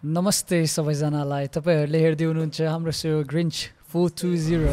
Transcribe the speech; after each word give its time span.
नमस्ते 0.00 0.64
सबैजनालाई। 0.64 1.46
तपाईँहरूले 1.52 1.98
हेर्दै 2.00 2.24
हुनुहुन्छ 2.24 2.58
हाम्रो 2.72 2.88
show 2.88 3.20
Grinch 3.28 3.56
four 3.84 4.08
two 4.16 4.28
zero. 4.32 4.72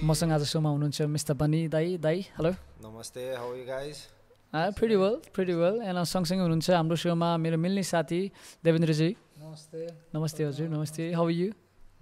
मसँग 0.00 0.32
आज 0.32 0.42
सोमा 0.48 0.70
हुनुहुन्छ 0.72 0.98
मिस्टर 1.12 1.34
बनी 1.36 1.68
दाई। 1.68 2.00
दाई 2.00 2.18
हेलो 2.40 2.50
नमस्ते 2.88 3.20
how 3.36 3.52
you 3.52 3.64
guys 3.68 3.96
pretty 4.80 4.96
well 4.96 5.14
pretty 5.36 5.54
well 5.60 5.84
and 5.84 6.08
सँगसँगै 6.08 6.40
हुनुहुन्छ 6.40 6.70
हाम्रो 6.72 6.96
सोमा 6.96 7.36
मेरो 7.36 7.60
मिल्ने 7.60 7.84
साथी 7.84 8.20
देवेन्द्रजी। 8.64 9.10
नमस्ते। 9.44 9.80
नमस्ते 10.16 10.44
हजुर 10.48 10.68
नमस्ते। 10.72 11.12
हाउ 11.12 11.28
यु 11.28 11.52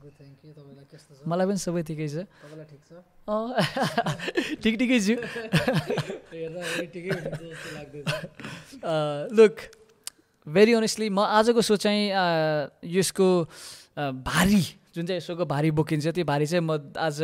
मलाई 0.04 1.46
पनि 1.46 1.58
सबै 1.58 1.82
ठिकै 1.88 2.08
छ। 2.08 2.16
ठिक 4.62 4.74
ठिक 4.78 4.90
छु 5.04 5.14
लुक 9.38 9.54
भेरी 10.46 10.72
अनेस्टली 10.76 11.08
म 11.08 11.20
आजको 11.24 11.60
सो 11.64 11.76
चाहिँ 11.80 12.12
यसको 12.84 13.28
भारी 13.96 14.62
जुन 14.94 15.06
चाहिँ 15.06 15.18
यसोको 15.18 15.44
भारी 15.48 15.70
बोकिन्छ 15.72 16.06
त्यो 16.12 16.24
भारी 16.24 16.46
चाहिँ 16.46 16.64
म 16.64 16.92
आज 17.00 17.22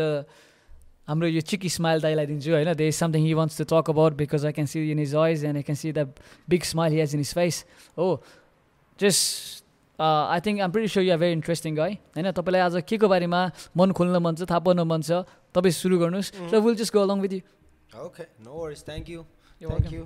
हाम्रो 1.09 1.27
यो 1.29 1.41
चिकी 1.43 1.69
स्माइल 1.69 2.01
दाइलाई 2.01 2.27
दिन्छु 2.27 2.51
होइन? 2.51 2.73
There 2.75 2.89
is 2.89 2.95
something 2.95 3.23
he 3.27 3.35
wants 3.35 3.59
to 3.59 3.65
talk 3.67 3.91
about 3.91 4.13
because 4.15 4.47
I 4.47 4.53
can 4.57 4.67
see 4.71 4.79
in 4.91 4.99
his 4.99 5.15
eyes 5.15 5.45
and 5.45 5.57
I 5.57 5.63
can 5.67 5.77
see 5.77 5.93
the 5.93 6.07
big 6.49 6.63
smile 6.65 6.93
he 6.93 6.99
has 7.01 7.15
in 7.15 7.21
his 7.21 7.35
face 7.35 7.65
हो 7.99 8.23
just 9.01 9.60
I 10.01 10.41
think 10.41 10.61
um 10.61 10.71
pretty 10.73 10.89
so 10.89 11.01
you 11.01 11.13
are 11.13 11.19
very 11.19 11.33
interesting 11.33 11.79
है 11.79 11.89
होइन 12.17 12.31
तपाईँलाई 12.33 12.63
आज 12.63 12.83
के 12.89 12.97
को 12.99 13.09
बारेमा 13.09 13.41
मन 13.77 13.93
खोल्न 13.93 14.23
मन 14.23 14.35
छ 14.35 14.49
थाहा 14.51 14.61
पाउन 14.67 14.81
मन 14.89 15.03
छ 15.03 15.21
तपाईँ 15.55 15.77
सुरु 15.77 15.99
गर्नुहोस् 15.99 16.33
र 16.53 16.61
will 16.65 16.75
just 16.77 16.95
go 16.95 17.03
along 17.03 17.21
with 17.21 17.33
you 17.33 17.41
okay 18.01 18.25
no 18.41 18.53
worries 18.55 18.83
thank 18.87 19.11
you 19.11 19.23
thank 19.61 19.93
you 19.93 20.03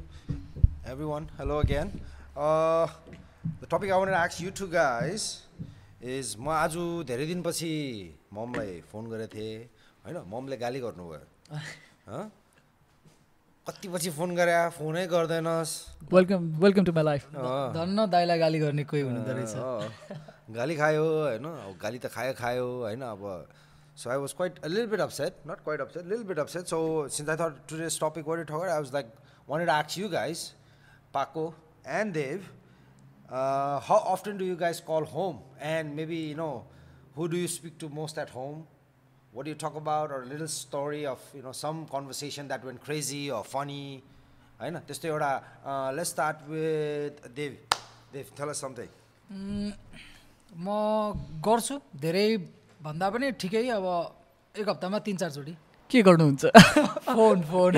everyone 1.06 1.28
hello 1.38 1.58
again 1.60 1.88
the 2.34 3.70
topic 3.70 3.91
I 3.91 3.98
want 3.98 4.14
x 4.19 4.41
you 4.42 4.50
two 4.58 4.66
guys 4.74 5.27
is 6.14 6.36
म 6.38 6.48
आज 6.52 6.76
धेरै 7.06 7.26
दिनपछि 7.26 7.72
ममलाई 8.32 8.80
फोन 8.92 9.10
गरेको 9.10 9.36
थिएँ। 9.36 9.69
होइन 10.04 10.16
ममले 10.28 10.56
गाली 10.56 10.80
गर्नुभयो? 10.80 11.20
कति 13.66 13.88
पछि 13.88 14.10
फोन 14.12 14.34
गरे 14.36 14.54
फोनै 14.76 15.06
गर्दैनस्। 15.08 15.70
Welcome 16.12 16.48
welcome 16.62 16.84
to 16.84 16.92
my 16.92 17.04
life. 17.04 17.28
धन्न 17.74 18.04
दाइलाई 18.12 18.38
गाली 18.38 18.58
गर्ने 18.60 18.84
कोही 18.84 19.02
हुनुहुँदो 19.02 19.32
रहेछ। 19.32 20.52
गाली 20.56 20.76
खायो 20.76 21.04
होइन? 21.04 21.44
अब 21.44 21.78
गाली 21.82 21.98
त 21.98 22.06
खायो 22.12 22.32
खायो 22.36 22.66
होइन? 22.82 23.02
अब 23.02 23.22
so 23.96 24.10
I 24.10 24.16
was 24.20 24.32
quite 24.36 24.66
lil 24.66 24.86
bit 24.86 25.00
upset 25.00 25.32
not 25.48 25.64
quite 25.64 25.80
upset 25.80 26.06
lil 26.12 26.22
bit 26.28 26.38
upset 26.38 26.66
so 26.66 27.08
since 27.08 27.30
I 27.30 27.36
thought 27.36 27.64
today's 27.70 27.98
topic 28.02 28.28
were 28.28 28.44
together 28.44 28.68
I 28.68 28.80
was 28.80 28.92
like 28.94 29.06
wanted 29.48 29.70
आक्स 29.70 29.98
you 29.98 30.08
guys 30.08 30.44
पाको 31.14 31.46
and 32.00 32.14
Dev 32.14 32.44
how 33.88 33.98
often 34.12 34.38
do 34.38 34.44
you 34.44 34.56
guys 34.66 34.80
call 34.90 35.08
home 35.14 35.40
and 35.72 35.94
maybe 35.94 36.20
you 36.22 36.36
know 36.36 36.50
who 37.16 37.26
do 37.26 37.36
you 37.36 37.48
speak 37.56 37.80
to 37.80 37.88
most 37.96 38.18
at 38.18 38.34
home 38.36 38.62
what 39.34 39.44
do 39.44 39.50
you 39.50 39.56
talk 39.56 39.77
about? 39.77 40.10
Or 40.10 40.22
a 40.22 40.27
little 40.27 40.48
story 40.48 41.04
of 41.06 41.20
you 41.34 41.42
know 41.42 41.52
some 41.52 41.86
conversation 41.86 42.48
that 42.48 42.64
went 42.64 42.80
crazy 42.80 43.30
or 43.30 43.44
funny. 43.44 44.02
होइन 44.60 44.76
त्यस्तो 44.86 45.08
एउटा 45.08 45.30
let's 45.96 46.10
start 46.10 46.36
with 46.48 47.26
Dev 47.36 47.52
Dev 48.12 48.26
tell 48.38 48.48
us 48.48 48.60
something 48.64 48.88
म 50.56 50.66
गर्छु 51.46 51.78
धेरै 52.04 52.26
भन्दा 52.86 53.08
पनि 53.10 53.30
ठिकै 53.42 53.62
अब 53.78 53.86
एक 54.54 54.68
हप्तामा 54.68 54.98
तिन 55.08 55.16
चारचोटि 55.22 55.54
के 55.91 56.02
गर्नुहुन्छ 56.08 56.42
फोन 57.10 57.42
फोन 57.50 57.72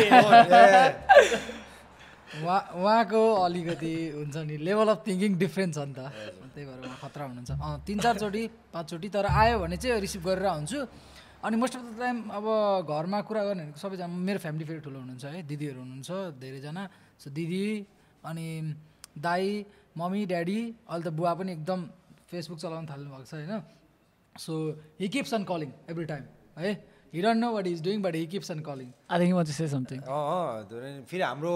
उहाँ 2.37 2.61
उहाँको 2.77 3.23
अलिकति 3.47 3.95
हुन्छ 4.15 4.37
नि 4.37 4.57
लेभल 4.69 4.89
अफ 4.93 5.01
थिङ्किङ 5.07 5.39
डिफ्रेन्ट 5.39 5.75
छ 5.75 5.79
नि 5.89 5.95
त 5.97 6.13
त्यही 6.53 6.67
भएर 6.69 6.81
उहाँ 6.85 6.99
खतरा 7.03 7.25
हुनुहुन्छ 7.25 7.51
अँ 7.57 7.75
तिन 7.87 7.99
चारचोटि 8.05 8.43
पाँचचोटि 8.73 9.09
तर 9.17 9.27
आयो 9.33 9.59
भने 9.65 9.77
चाहिँ 9.81 10.01
रिसिभ 10.05 10.23
गरेर 10.29 10.47
हुन्छु 10.53 10.81
अनि 11.47 11.57
मोस्ट 11.63 11.75
अफ 11.77 11.83
द 11.83 11.99
टाइम 11.99 12.17
अब 12.35 12.47
घरमा 12.91 13.19
कुरा 13.23 13.43
गर्ने 13.47 13.63
भनेको 13.63 13.79
सबैजना 13.79 14.07
मेरो 14.11 14.39
फ्यामिली 14.43 14.65
फेरि 14.67 14.81
ठुलो 14.83 14.99
हुनुहुन्छ 14.99 15.25
है 15.31 15.43
दिदीहरू 15.47 15.79
हुनुहुन्छ 15.79 16.11
धेरैजना। 16.43 16.83
सो 17.23 17.31
दिदी 17.31 17.67
अनि 18.27 18.47
दाई 19.15 19.47
मम्मी 19.95 20.27
ड्याडी 20.27 20.59
अहिले 20.91 21.05
त 21.07 21.15
बुवा 21.15 21.33
पनि 21.39 21.53
एकदम 21.53 21.81
फेसबुक 22.27 22.59
चलाउनु 22.59 22.87
थाल्नु 22.91 23.09
भएको 23.15 23.27
छ 23.31 23.35
होइन। 23.39 23.63
So 24.35 24.53
he 25.01 25.07
keeps 25.09 25.35
on 25.35 25.43
calling 25.47 25.71
every 25.91 26.05
time 26.11 26.25
है। 26.59 26.71
He 27.15 27.23
don't 27.23 27.41
know 27.41 27.49
what 27.55 27.67
is 27.67 27.83
doing 27.87 28.03
but 28.03 28.15
he 28.19 28.27
keeps 28.35 28.51
on 28.51 28.61
calling 28.67 28.89
I 29.07 29.17
think 29.23 29.47
say 29.47 29.69
something 29.71 29.99
अँ 30.03 31.05
फेरि 31.07 31.23
हाम्रो 31.23 31.55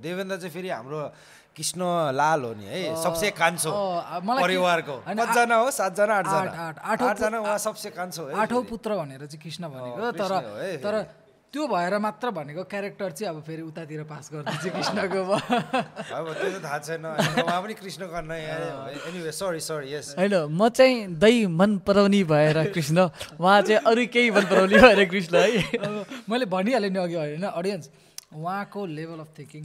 देवेन्द्र 0.00 0.36
चाहिँ 0.40 0.52
फेरि 0.56 0.68
हाम्रो 0.72 1.00
कृष्ण 1.56 1.80
लाल 2.12 2.40
हो 2.44 2.52
नि 2.54 2.64
है? 2.64 2.80
सबसे 3.02 3.30
कान्छो 3.32 3.70
परिवारको। 4.22 4.96
कतिजना 5.08 5.56
हो? 5.56 5.70
सातजना 5.72 6.14
आठजना। 6.14 6.36
आठ, 6.36 6.56
आठ, 6.56 6.76
आठौँ 6.78 7.08
आठजना 7.08 7.38
उहाँ 7.40 7.58
सबसे 7.58 7.90
कान्छो 7.90 8.22
है 8.28 8.34
आठौँ। 8.44 8.62
पुत्र 8.68 8.90
भनेर 8.96 9.24
चाहिँ 9.26 9.40
कृष्ण 9.42 9.68
भनेको 9.72 10.10
तर 10.20 10.32
तर 10.84 10.94
त्यो 11.54 11.66
भएर 11.72 11.96
मात्र 11.96 12.30
भनेको 12.36 12.62
क्यारेक्टर 12.68 13.10
चाहिँ 13.16 13.28
अब 13.32 13.40
फेरि 13.42 13.62
उतातिर 13.62 14.02
पास 14.04 14.28
गरिदिन्छ 14.32 14.66
कृष्णको 14.76 15.20
भयो। 15.24 15.48
अब 16.12 16.26
त्यो 16.36 16.50
त 16.52 16.60
थाहा 16.60 16.78
छैन 16.84 17.06
उहाँ 17.40 17.60
पनि 17.62 17.74
Krishna 17.80 18.02
anyway 18.04 19.32
sorry 19.32 19.60
sorry 19.64 19.94
yes 19.94 20.14
होइन 20.18 20.34
म 20.52 20.68
चाहिँ 20.68 21.16
दही 21.16 21.46
मन 21.48 21.78
पराउने 21.86 22.22
भएर 22.28 22.58
कृष्ण 22.76 22.98
उहाँ 23.40 23.60
चाहिँ 23.62 23.80
अरू 23.80 24.04
केही 24.12 24.30
मन 24.36 24.44
पराउने 24.52 24.76
भएर 24.76 25.04
कृष्ण 25.08 25.34
है। 25.36 25.80
अब 25.80 26.04
मैले 26.28 26.44
भनिहालेँ 26.52 26.90
नि 26.92 26.98
अघि 26.98 27.14
होइन 27.16 27.44
अडियन्स 27.48 27.88
उहाँको 28.36 28.80
लेभल 28.86 29.18
अफ 29.20 29.30
थिङ्किङ 29.38 29.62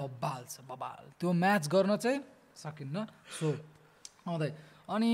बब्बाल 0.00 0.42
छ 0.50 0.60
बब्बाल 0.68 1.04
त्यो 1.20 1.32
म्याच 1.44 1.68
गर्न 1.74 1.96
चाहिँ 1.96 2.20
सकिन्न। 2.56 3.06
सो 3.38 3.48
आउँदै। 4.26 4.50
अनि 4.94 5.12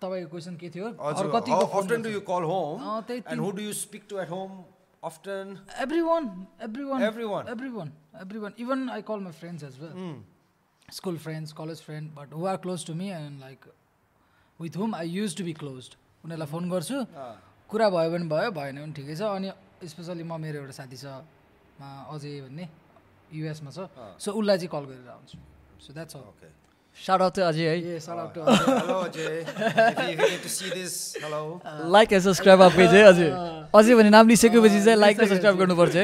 तपाईँको 0.00 0.28
क्वेसन 0.30 0.56
के 0.60 0.68
थियो? 0.70 0.86
हजुर 1.00 1.26
कतिको 1.34 1.64
often 1.80 2.02
do 2.02 2.10
you 2.10 2.20
call 2.30 2.42
home 2.52 2.80
अँ, 2.80 3.02
त्यही 3.06 3.22
and 3.32 3.40
who 3.40 3.50
do 3.58 3.62
you 3.62 3.72
speak 3.72 4.02
to 4.08 4.18
at 4.20 4.30
home 4.30 4.50
often 5.02 5.56
everyone 6.02 6.22
everyone 6.84 7.02
Everyone. 7.02 7.48
Everyone 7.70 7.92
everyone 8.38 8.52
even 8.58 8.88
I 8.90 9.02
call 9.08 9.20
my 9.20 9.32
friends 9.40 9.64
as 9.64 9.78
well 9.80 9.92
school 10.88 11.18
friends 11.18 11.52
college 11.60 11.80
friend 11.82 12.10
but 12.14 12.32
who 12.34 12.46
are 12.46 12.56
close 12.64 12.86
to 12.86 12.94
me 12.94 13.10
and 13.10 13.40
like 13.40 13.60
with 14.60 14.76
whom 14.76 14.94
I 14.94 15.08
use 15.10 15.36
to 15.36 15.44
be 15.44 15.52
close 15.62 15.90
उनीहरूलाई 16.24 16.50
phone 16.52 16.70
गर्छु। 16.70 17.04
कुरा 17.70 17.88
भयो 17.90 18.10
भने 18.10 18.28
भयो 18.30 18.50
भएन 18.58 18.76
भने 18.82 18.92
ठिकै 18.92 19.16
छ। 19.16 19.22
अनि 19.36 19.50
स्पेसली 19.88 20.22
म 20.22 20.40
मेरो 20.40 20.58
एउटा 20.60 20.72
साथी 20.72 20.96
छ। 20.96 21.06
अजय 21.80 22.40
भन्ने 22.46 22.64
युएसमा 23.32 23.70
छ। 23.70 23.78
सो 24.22 24.28
उसलाई 24.32 24.56
चाहिँ 24.58 24.70
कल 24.74 24.84
गरेर 24.90 25.08
आउँछु। 25.16 25.36
सो 25.84 25.92
द्याट्स 25.92 26.16
अल 26.16 26.22
ओके 26.32 26.46
है 26.46 26.54
if 30.06 30.18
you 30.20 30.38
to 30.40 30.48
see 30.48 30.70
this 30.72 30.94
hello. 31.20 31.60
भने 33.96 34.10
नाम 34.10 34.28
लिइसकेपछि 34.28 34.80
चाहिँ 34.84 34.96
लाइक 34.98 35.20
र 35.20 35.26
सब्सक्राइब 35.28 35.56
गर्नुपर्छ 35.60 35.96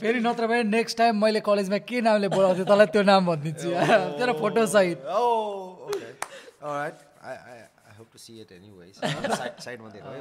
फेरि 0.00 0.20
नत्र 0.20 0.46
भने 0.46 0.62
नेक्स्ट 0.68 0.98
टाइम 0.98 1.16
मैले 1.24 1.40
कलेजमा 1.40 1.78
के 1.88 2.00
नामले 2.04 2.28
बोलाउँथेँ 2.28 2.66
तँलाई 2.68 2.86
त्यो 2.92 3.02
नाम 3.08 3.22
भनिदिन्छु। 3.26 3.68
तेरो 4.20 4.32
फोटो 4.36 4.66
सहित 4.68 4.98
Oh, 5.08 5.88
okay. 5.88 6.12
All 6.60 6.76
right. 6.76 6.98
I, 7.24 7.32
I, 7.32 7.56
I 7.88 7.92
hope 7.96 8.12
to 8.12 8.18
see 8.18 8.36
it 8.44 8.52
anyways. 8.52 8.96
side, 9.40 9.56
side 9.64 9.80
मा 9.80 9.88
दिएको 9.96 10.08
है 10.12 10.20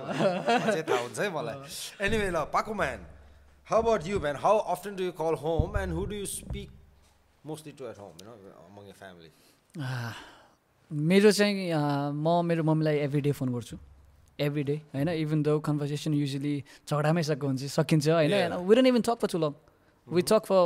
अझै 0.71 0.83
थाहा 0.87 0.99
हुन्छ 1.03 1.19
है 1.19 1.29
मलाई। 1.35 1.55
एनिवे 2.07 2.29
ल 2.31 2.47
Pako 2.55 2.71
man 2.73 2.99
how 3.67 3.81
about 3.81 4.07
you 4.07 4.19
man 4.19 4.35
how 4.43 4.57
often 4.73 4.95
do 4.95 5.03
you 5.03 5.11
call 5.21 5.35
home 5.43 5.77
and 5.79 5.93
who 5.93 6.05
do 6.05 6.15
you 6.15 6.25
speak 6.25 6.69
mostly 7.45 7.73
to 7.79 7.85
at 7.89 7.97
home 7.99 8.11
you 8.21 8.25
know 8.27 8.33
among 8.67 8.87
your 8.87 8.95
family 8.99 9.29
ah, 9.81 10.13
मेरो 10.91 11.31
चाहिँ 11.31 11.71
अँ, 11.71 12.11
म 12.13 12.45
मेरो 12.45 12.63
मम्मीलाई 12.63 12.97
एभ्री 13.07 13.21
डे 13.21 13.31
फोन 13.31 13.53
गर्छु। 13.53 13.77
Every 14.39 14.63
day 14.63 14.75
होइन? 14.93 15.09
Even 15.09 15.43
though 15.43 15.59
conversation 15.65 16.13
usually 16.13 16.53
झगडामै 16.89 17.23
सक 17.23 17.43
हुन्छ 17.43 17.63
सकिन्छ 17.77 18.07
होइन? 18.09 18.53
We 18.67 18.75
don't 18.75 18.87
even 18.87 19.01
talk 19.07 19.17
for 19.21 19.27
too 19.33 19.37
long 19.39 19.53
we 20.07 20.21
talk 20.31 20.45
for 20.45 20.61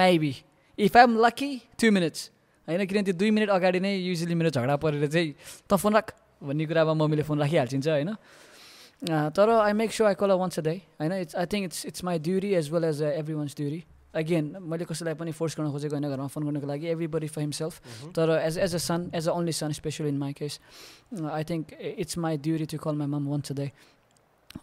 maybe 0.00 0.34
if 0.78 0.96
I 0.96 1.02
am 1.02 1.16
lucky 1.24 1.50
two 1.80 1.90
minutes 1.92 2.30
होइन? 2.68 2.86
किनभने 2.86 3.02
त्यो 3.06 3.14
दुई 3.20 3.30
मिनट 3.36 3.48
अगाडि 3.50 3.80
नै 3.80 3.94
युजली 3.96 4.34
मेरो 4.34 4.50
झगडा 4.50 4.76
परेर 4.82 5.06
चाहिँ 5.06 5.34
त 5.70 5.76
फोन 5.82 5.92
राख 5.94 6.14
भन्ने 6.42 6.66
कुरामा 6.66 6.94
मम्मीले 6.94 7.22
फोन 7.28 7.38
राखिहाल्छिन्छ 7.40 7.88
होइन? 7.88 8.10
तर 9.02 9.50
I 9.50 9.72
make 9.72 9.92
so 9.92 10.04
I 10.04 10.14
call 10.14 10.30
once 10.32 10.58
a 10.58 10.62
day 10.62 10.74
होइन 11.00 11.12
it's 11.12 11.36
I 11.36 11.46
think 11.46 11.64
it's 11.64 11.86
it's 11.86 12.04
my 12.04 12.18
duty 12.18 12.52
as 12.54 12.70
well 12.72 12.84
as 12.84 13.02
everyone's 13.34 13.56
duty 13.56 13.84
again 14.14 14.56
मैले 14.60 14.84
कसैलाई 14.84 15.14
पनि 15.14 15.32
फोर्स 15.32 15.56
गर्न 15.58 15.70
खोजेको 15.70 15.94
होइन 15.96 16.08
घरमा 16.08 16.26
फोन 16.26 16.44
गर्नको 16.44 16.66
लागि 16.66 16.86
एभ्री 16.88 17.06
बडी 17.06 17.28
फर 17.28 17.40
हिमसेल्फ 17.40 18.10
तर 18.16 18.30
as 18.42 18.58
as 18.58 18.74
a 18.74 18.78
son 18.78 19.10
as 19.14 19.28
a 19.28 19.32
only 19.32 19.52
son 19.52 19.72
specially 19.72 20.08
in 20.08 20.18
my 20.18 20.32
case 20.32 20.60
I 21.30 21.44
think 21.44 21.72
it's 21.80 22.18
my 22.18 22.38
duty 22.48 22.66
to 22.66 22.78
call 22.78 22.94
my 22.96 23.06
mum 23.06 23.28
once 23.28 23.52
a 23.52 23.54
day 23.54 23.70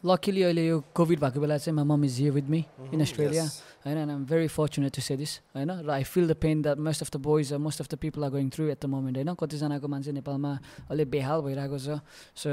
luckily 0.06 0.42
अहिले 0.44 0.68
यो 0.68 0.84
covid 0.96 1.20
भएको 1.20 1.40
बेला 1.40 1.58
चाहिँ 1.58 1.76
my 1.76 1.86
mum 1.86 2.04
is 2.06 2.20
here 2.20 2.32
with 2.34 2.50
me 2.50 2.64
in 2.94 3.02
Australia 3.02 3.44
होइन 3.86 3.98
and 3.98 4.12
um 4.12 4.26
very 4.26 4.48
fortunate 4.52 4.96
to 4.96 5.02
say 5.02 5.16
this 5.18 5.40
होइन? 5.56 5.72
र 5.72 5.90
I 5.90 6.04
feel 6.04 6.28
the 6.28 6.36
pain 6.44 6.62
that 6.62 6.78
most 6.78 7.02
of 7.02 7.12
the 7.16 7.22
boys 7.24 7.54
most 7.66 7.82
of 7.82 7.88
the 7.88 7.96
people 8.04 8.24
are 8.24 8.30
going 8.32 8.50
through 8.50 8.68
at 8.68 8.82
the 8.84 8.86
moment 8.86 9.18
होइन? 9.18 9.34
कतिजनाको 9.34 9.88
मान्छे 9.88 10.12
नेपालमा 10.12 10.52
अहिले 10.90 11.06
बेहाल 11.06 11.42
भइरहेको 11.42 11.78
छ। 11.80 12.00
सो 12.36 12.52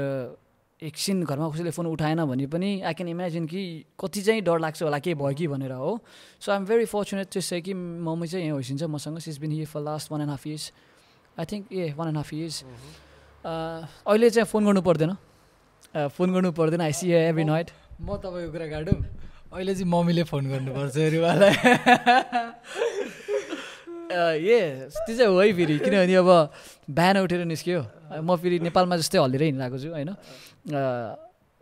एकछिन 0.81 1.23
घरमा 1.23 1.47
कसैले 1.49 1.71
फोन 1.71 1.85
उठाएन 1.87 2.19
भने 2.27 2.45
पनि 2.51 2.69
आई 2.83 2.93
क्यान 2.99 3.07
इमेजिन 3.09 3.45
कि 3.47 3.61
कति 3.99 4.21
चाहिँ 4.21 4.41
डर 4.43 4.59
लाग्छ 4.59 4.81
होला 4.83 4.99
के 4.99 5.13
भयो 5.15 5.33
कि 5.39 5.47
भनेर 5.47 5.71
हो। 5.71 5.99
So 6.43 6.51
I 6.51 6.57
am 6.57 6.65
very 6.65 6.85
fortunate 6.91 7.37
say 7.39 7.61
कि 7.61 7.73
मम्मी 7.73 8.27
चाहिँ 8.27 8.45
यहाँ 8.45 8.55
होइसिन्छ 8.59 8.83
मसँग। 8.83 9.19
She's 9.23 9.37
been 9.39 9.51
here 9.51 9.65
for 9.71 9.81
last 9.81 10.11
one 10.11 10.21
and 10.21 10.31
half 10.31 10.47
years 10.47 10.71
I 11.39 11.45
think 11.51 11.71
a 11.71 11.93
one 11.97 12.07
and 12.07 12.17
half 12.17 12.33
years 12.33 12.63
अहिले 13.45 14.29
चाहिँ 14.29 14.45
फोन 14.51 14.65
गर्नु 14.65 14.81
पर्दैन। 14.81 15.09
अ, 15.95 16.07
फोन 16.11 16.33
गर्नु 16.33 16.51
पर्दैन 16.59 16.81
आई 16.81 16.93
सी 16.99 17.11
एभ्री 17.23 17.43
नाइट 17.43 17.71
म 18.01 18.17
तपाईँको 18.19 18.51
कुरा 18.51 18.67
काटौँ। 18.75 18.99
अहिले 19.55 19.73
चाहिँ 19.75 19.87
मम्मीले 19.91 20.23
फोन 20.27 20.43
गर्नुपर्छ 20.51 20.97
अरे 20.97 21.17
उहाँलाई 21.23 21.55
ए 24.15 24.89
त्यो 24.91 25.13
चाहिँ 25.17 25.27
हो 25.27 25.39
है 25.39 25.51
फेरि। 25.53 25.75
किनभने 25.83 26.15
अब 26.15 26.29
बिहान 26.89 27.17
उठेर 27.19 27.45
निस्क्यो। 27.45 27.79
म 28.23 28.35
फेरि 28.39 28.59
नेपालमा 28.65 28.95
जस्तै 28.97 29.17
हल्लिएर 29.19 29.43
हिँडिरहेको 29.43 29.77
छु 29.83 29.89
होइन? 29.91 30.09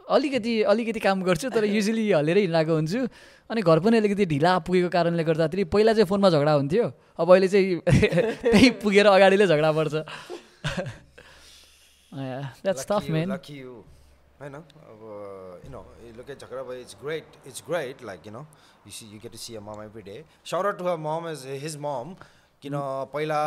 अलिकति 0.03 0.53
अलिकति 0.71 0.99
काम 0.99 1.23
गर्छु 1.23 1.49
तर 1.49 1.63
युजली 1.65 2.11
हल्लिएर 2.11 2.37
हिँडिरहेको 2.37 2.73
हुन्छु। 2.75 3.01
अनि 3.49 3.61
घर 3.61 3.79
पनि 3.79 3.97
अलिकति 3.97 4.25
ढिला 4.25 4.51
पुगेको 4.67 4.89
कारणले 4.89 5.23
गर्दाखेरि 5.23 5.63
पहिला 5.71 5.93
चाहिँ 5.93 6.07
फोनमा 6.11 6.29
झगडा 6.29 6.53
हुन्थ्यो। 6.59 6.85
अब 7.19 7.27
अहिले 7.31 7.47
चाहिँ 7.47 7.79
त्यही 8.51 8.69
पुगेर 8.83 9.07
अगाडिले 9.07 9.47
झगडा 9.47 9.71
पर्छ 9.71 9.93
that's 12.13 12.85
tough 12.89 13.09
man 13.09 13.31
lucky 13.33 13.55
you 13.59 13.73
होइन? 14.39 14.55
अब 14.55 15.01
यु 15.65 15.71
नो 15.71 15.81
at 16.23 16.39
झगडा 16.43 16.61
भयो 16.63 16.79
it's 16.83 16.95
great 17.03 17.47
it's 17.47 17.63
great 17.69 18.03
like 18.05 18.19
you 18.27 18.31
know 18.33 18.43
you 18.85 18.91
see 18.91 19.05
you 19.13 19.19
get 19.23 19.31
to 19.31 19.37
see 19.37 19.55
a 19.55 19.59
mum 19.63 19.83
every 19.83 20.01
day 20.03 20.23
shout 20.51 20.77
to 20.77 20.85
a 20.85 20.95
mum 20.99 21.29
is 21.31 21.45
his 21.63 21.75
mum 21.85 22.15
किन 22.63 22.73
hmm. 22.73 23.11
पहिला 23.13 23.41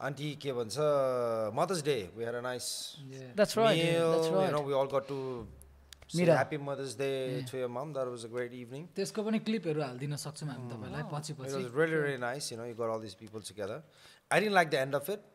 aunty 0.00 0.28
के 0.42 0.52
भन्छ 0.52 0.76
Mother's 1.54 1.82
Day 1.84 1.96
were 2.16 2.40
nice 2.42 2.66
that's 3.36 3.56
right 3.58 3.78
that's 3.78 4.28
right 4.34 4.52
no 4.52 4.62
we 4.64 4.72
all 4.72 4.86
got 4.92 5.08
to 5.08 5.16
Mira 6.16 6.34
happy 6.34 6.58
Mother's 6.60 6.96
Day 6.98 7.10
to 7.50 7.58
your 7.58 7.68
mum 7.68 7.92
that 7.94 8.08
was 8.08 8.24
a 8.24 8.28
great 8.34 8.54
evening 8.60 8.86
त्यसको 8.96 9.22
पनि 9.26 9.38
क्लिपहरु 9.48 9.82
हालदिन 9.82 10.16
सक्छु 10.22 10.46
हामी 10.46 10.70
तपाईलाई 10.70 11.04
पछि 11.12 11.36
पछि 11.40 11.50
it 11.50 11.56
was 11.56 11.76
really 11.80 12.00
really 12.04 12.22
nice 12.22 12.52
you 12.52 12.58
know 12.58 12.66
you 12.66 12.74
got 12.80 12.94
all 12.94 13.02
this 13.02 13.14
people 13.24 13.44
together 13.50 13.82
I 14.30 14.40
didn't 14.40 14.54
like 14.54 14.70
the 14.70 14.80
end 14.84 14.94
of 15.00 15.10
it 15.10 15.28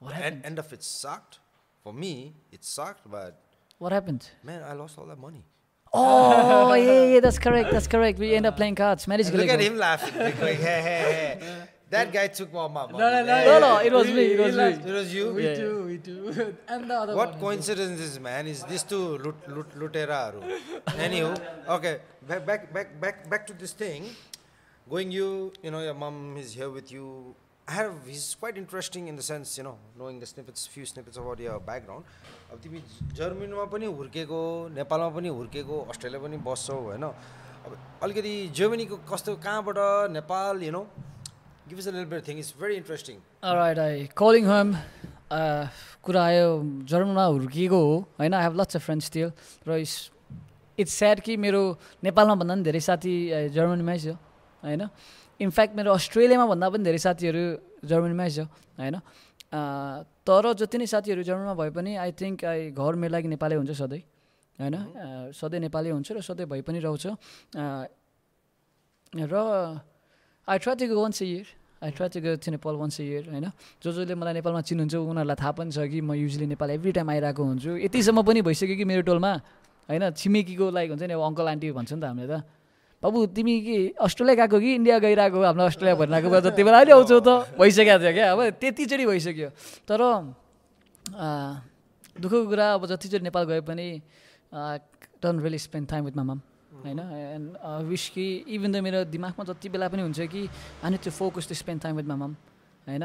what 0.00 0.14
happened 0.14 0.44
end 0.50 0.58
of 0.58 0.72
it 0.72 0.88
sucked 0.88 1.40
for 1.84 1.98
me 2.02 2.12
it 2.52 2.64
sucked 2.72 3.10
but 3.14 3.56
what 3.80 3.92
happened 3.92 4.28
man 4.50 4.62
I 4.62 4.76
lost 4.82 4.98
all 4.98 5.14
the 5.14 5.18
money 5.20 5.44
Oh, 5.92 6.74
yeah, 6.74 7.04
yeah, 7.14 7.20
that's 7.20 7.38
correct. 7.38 7.70
That's 7.70 7.86
correct. 7.86 8.18
We 8.18 8.34
end 8.34 8.46
up 8.46 8.56
playing 8.56 8.74
cards. 8.74 9.06
Marriage 9.08 9.30
Look 9.30 9.48
at 9.48 9.60
him 9.60 9.76
laughing. 9.78 10.18
Like, 10.18 10.40
like, 10.40 10.56
hey, 10.58 10.82
hey, 10.82 11.38
hey. 11.40 11.68
That 11.90 12.12
guy 12.12 12.26
took 12.28 12.52
my 12.52 12.68
money. 12.68 12.92
No, 12.92 12.98
no, 12.98 13.24
no, 13.24 13.34
Hey, 13.34 13.44
No, 13.46 13.60
no, 13.60 13.78
it 13.80 13.92
was 13.92 14.06
me. 14.06 14.24
It 14.34 14.40
was 14.40 14.56
me. 14.56 14.90
It 14.90 14.92
was 14.92 15.14
you? 15.14 15.32
We 15.32 15.44
Yeah. 15.48 15.54
too, 15.56 15.84
we 15.86 15.96
too. 15.98 16.56
And 16.68 16.90
the 16.90 16.94
other 16.94 17.16
What 17.16 17.30
one. 17.30 17.40
coincidence 17.40 17.98
is, 18.00 18.20
man? 18.20 18.46
Is 18.46 18.62
these 18.64 18.82
two 18.82 19.16
lut, 19.18 19.48
lut, 19.48 19.70
luteraru? 19.74 20.42
Anywho, 21.06 21.32
okay, 21.76 22.00
back, 22.28 22.44
back, 22.44 22.72
back, 22.74 23.00
back, 23.00 23.30
back 23.30 23.46
to 23.46 23.54
this 23.54 23.72
thing. 23.72 24.04
Going 24.90 25.10
you, 25.10 25.52
you 25.62 25.70
know, 25.70 25.80
your 25.80 25.94
mom 25.94 26.36
is 26.36 26.52
here 26.52 26.68
with 26.68 26.92
you. 26.92 27.34
Have, 27.68 27.92
he's 28.06 28.34
quite 28.40 28.56
interesting 28.56 29.08
in 29.08 29.16
the 29.16 29.22
sense, 29.22 29.58
you 29.58 29.62
know, 29.62 29.76
knowing 29.94 30.18
the 30.18 30.24
snippets, 30.24 30.66
few 30.66 30.86
snippets 30.86 31.18
about 31.18 31.38
your 31.38 31.60
background. 31.60 32.04
अब 32.52 32.60
तिमी 32.64 32.80
जर्मनीमा 33.12 33.64
पनि 33.68 33.86
हुर्केको 33.92 34.40
नेपालमा 34.72 35.08
पनि 35.16 35.28
हुर्केको 35.28 35.80
Australia 35.92 36.20
पनि 36.22 36.36
बस्छौ 36.48 36.76
होइन 36.86 37.04
अब 37.04 37.76
अलिकति 38.02 38.32
जर्मनीको 38.56 38.96
कस्तो 39.12 39.36
कहाँबाट 39.44 39.78
Nepal 40.16 40.62
you 40.64 40.70
know 40.72 40.82
give 41.68 41.78
is 41.78 41.88
a 41.88 41.92
little 41.98 42.20
thing 42.28 42.38
is 42.38 42.54
very 42.60 42.76
interesting 42.80 43.20
I 43.84 44.08
calling 44.22 44.48
home. 44.52 44.72
Uh, 45.28 45.68
कुरा 46.02 46.24
आयो 46.24 46.48
जर्मनमा 46.88 47.24
हुर्किएको 47.24 47.78
हो 47.84 47.96
होइन 48.20 48.34
I 48.34 48.42
have 48.42 48.54
lots 48.60 48.76
of 48.76 48.84
friends 48.84 49.06
still 49.06 49.32
र 49.68 49.76
इट्स 49.84 49.96
इट्स 50.78 50.94
स्याड 50.98 51.20
कि 51.20 51.36
मेरो 51.44 51.62
नेपालमा 52.04 52.34
भन्दा 52.34 52.54
पनि 52.54 52.64
धेरै 52.64 52.80
साथी 52.88 53.14
uh, 53.28 53.46
जर्मनीमै 53.52 53.98
छ 53.98 54.16
होइन 54.64 54.88
इनफ्याक्ट 55.40 55.72
मेरो 55.78 55.90
अस्ट्रेलियामा 55.92 56.46
भन्दा 56.52 56.66
पनि 56.74 56.82
धेरै 56.84 57.00
साथीहरू 57.06 57.42
जर्मनीमै 57.84 58.28
छ 58.30 58.38
होइन 58.78 58.96
तर 60.26 60.44
जति 60.60 60.76
नै 60.78 60.86
साथीहरू 60.86 61.22
जर्मनमा 61.24 61.54
भए 61.60 61.70
पनि 61.76 61.90
आई 61.96 62.10
थिङ्क 62.20 62.44
आई 62.44 62.60
घर 62.74 62.92
मेरो 63.00 63.12
लागि 63.16 63.28
नेपालै 63.34 63.56
हुन्छ 63.60 63.72
सधैँ 63.82 64.02
होइन 64.58 64.76
सधैँ 65.32 65.60
नेपाली 65.66 65.90
हुन्छ 65.94 66.08
र 66.12 66.20
सधैँ 66.20 66.46
भइ 66.50 66.60
पनि 66.66 66.78
रहन्छ 66.82 67.06
र 69.12 69.34
I 70.48 70.58
try 70.58 70.74
to 70.76 70.84
go 70.90 71.02
once 71.02 71.22
year 71.22 71.46
I 71.84 71.90
try 71.94 72.08
to 72.10 72.20
go 72.20 72.34
to 72.42 72.50
Nepal 72.50 72.74
once 72.82 73.00
year 73.00 73.30
होइन 73.30 73.46
जो 73.78 73.88
जसले 73.92 74.14
मलाई 74.18 74.34
नेपालमा 74.42 74.60
चिन्नुहुन्छ 74.68 74.94
उनीहरूलाई 74.98 75.36
थाहा 75.38 75.52
पनि 75.54 75.70
छ 75.70 75.86
कि 75.86 76.00
म 76.02 76.12
युजली 76.18 76.46
नेपाल 76.52 76.70
एभ्री 76.76 76.92
टाइम 76.98 77.08
आइरहेको 77.14 77.42
हुन्छु। 77.44 77.70
यतिसम्म 77.86 78.18
पनि 78.26 78.42
भइसक्यो 78.42 78.76
कि 78.76 78.84
मेरो 78.84 79.02
टोलमा 79.06 79.32
होइन 79.88 80.04
छिमेकीको 80.12 80.66
लाइक 80.74 80.88
हुन्छ 80.90 81.02
नि 81.06 81.14
अब 81.14 81.22
अङ्कल 81.22 81.46
आन्टी 81.48 81.68
भन्छ 81.72 81.92
नि 81.94 82.00
त 82.00 82.04
हामीले 82.04 82.28
त। 82.28 82.42
बाबु 83.02 83.18
तिमी 83.30 83.54
कि 83.62 83.76
अस्ट्रेलिया 83.94 84.34
गएको 84.42 84.58
कि 84.58 84.74
इन्डिया 84.74 84.98
गइरहेको 84.98 85.38
हाम्रो 85.38 85.64
अस्ट्रेलिया 85.70 85.94
भनिरहेको 86.02 86.28
भए 86.30 86.40
जति 86.42 86.62
बेला 86.66 86.78
अहिले 86.78 86.92
आउँछौ 86.98 87.18
त। 87.22 87.54
भइसकेको 87.54 87.98
थियो 88.02 88.12
क्या। 88.12 88.26
अब 88.32 88.40
त्यतिचोटि 88.58 89.04
भइसक्यो। 89.06 89.48
तर 89.86 90.00
दुःखको 92.18 92.38
कुरा 92.50 92.66
अब 92.74 92.82
जतिचोटि 92.90 93.24
नेपाल 93.24 93.44
गए 93.46 93.60
पनि 93.62 93.86
don't 95.22 95.38
really 95.42 95.58
spend 95.62 95.86
time 95.88 96.04
with 96.10 96.16
mum 96.18 96.30
होइन? 96.82 96.98
एन्ड 96.98 97.86
विस 97.86 98.08
कि 98.10 98.26
इभन 98.50 98.72
द 98.72 98.76
मेरो 98.82 99.06
दिमागमा 99.14 99.44
जति 99.46 99.68
बेला 99.70 99.86
पनि 99.94 100.02
हुन्छ 100.02 100.26
कि 100.26 100.42
I 100.82 100.90
need 100.90 101.02
to 101.06 101.10
focus 101.14 101.48
to 101.48 101.54
spend 101.54 101.82
time 101.82 101.94
with 102.02 102.06
mum 102.10 102.34
होइन? 102.86 103.04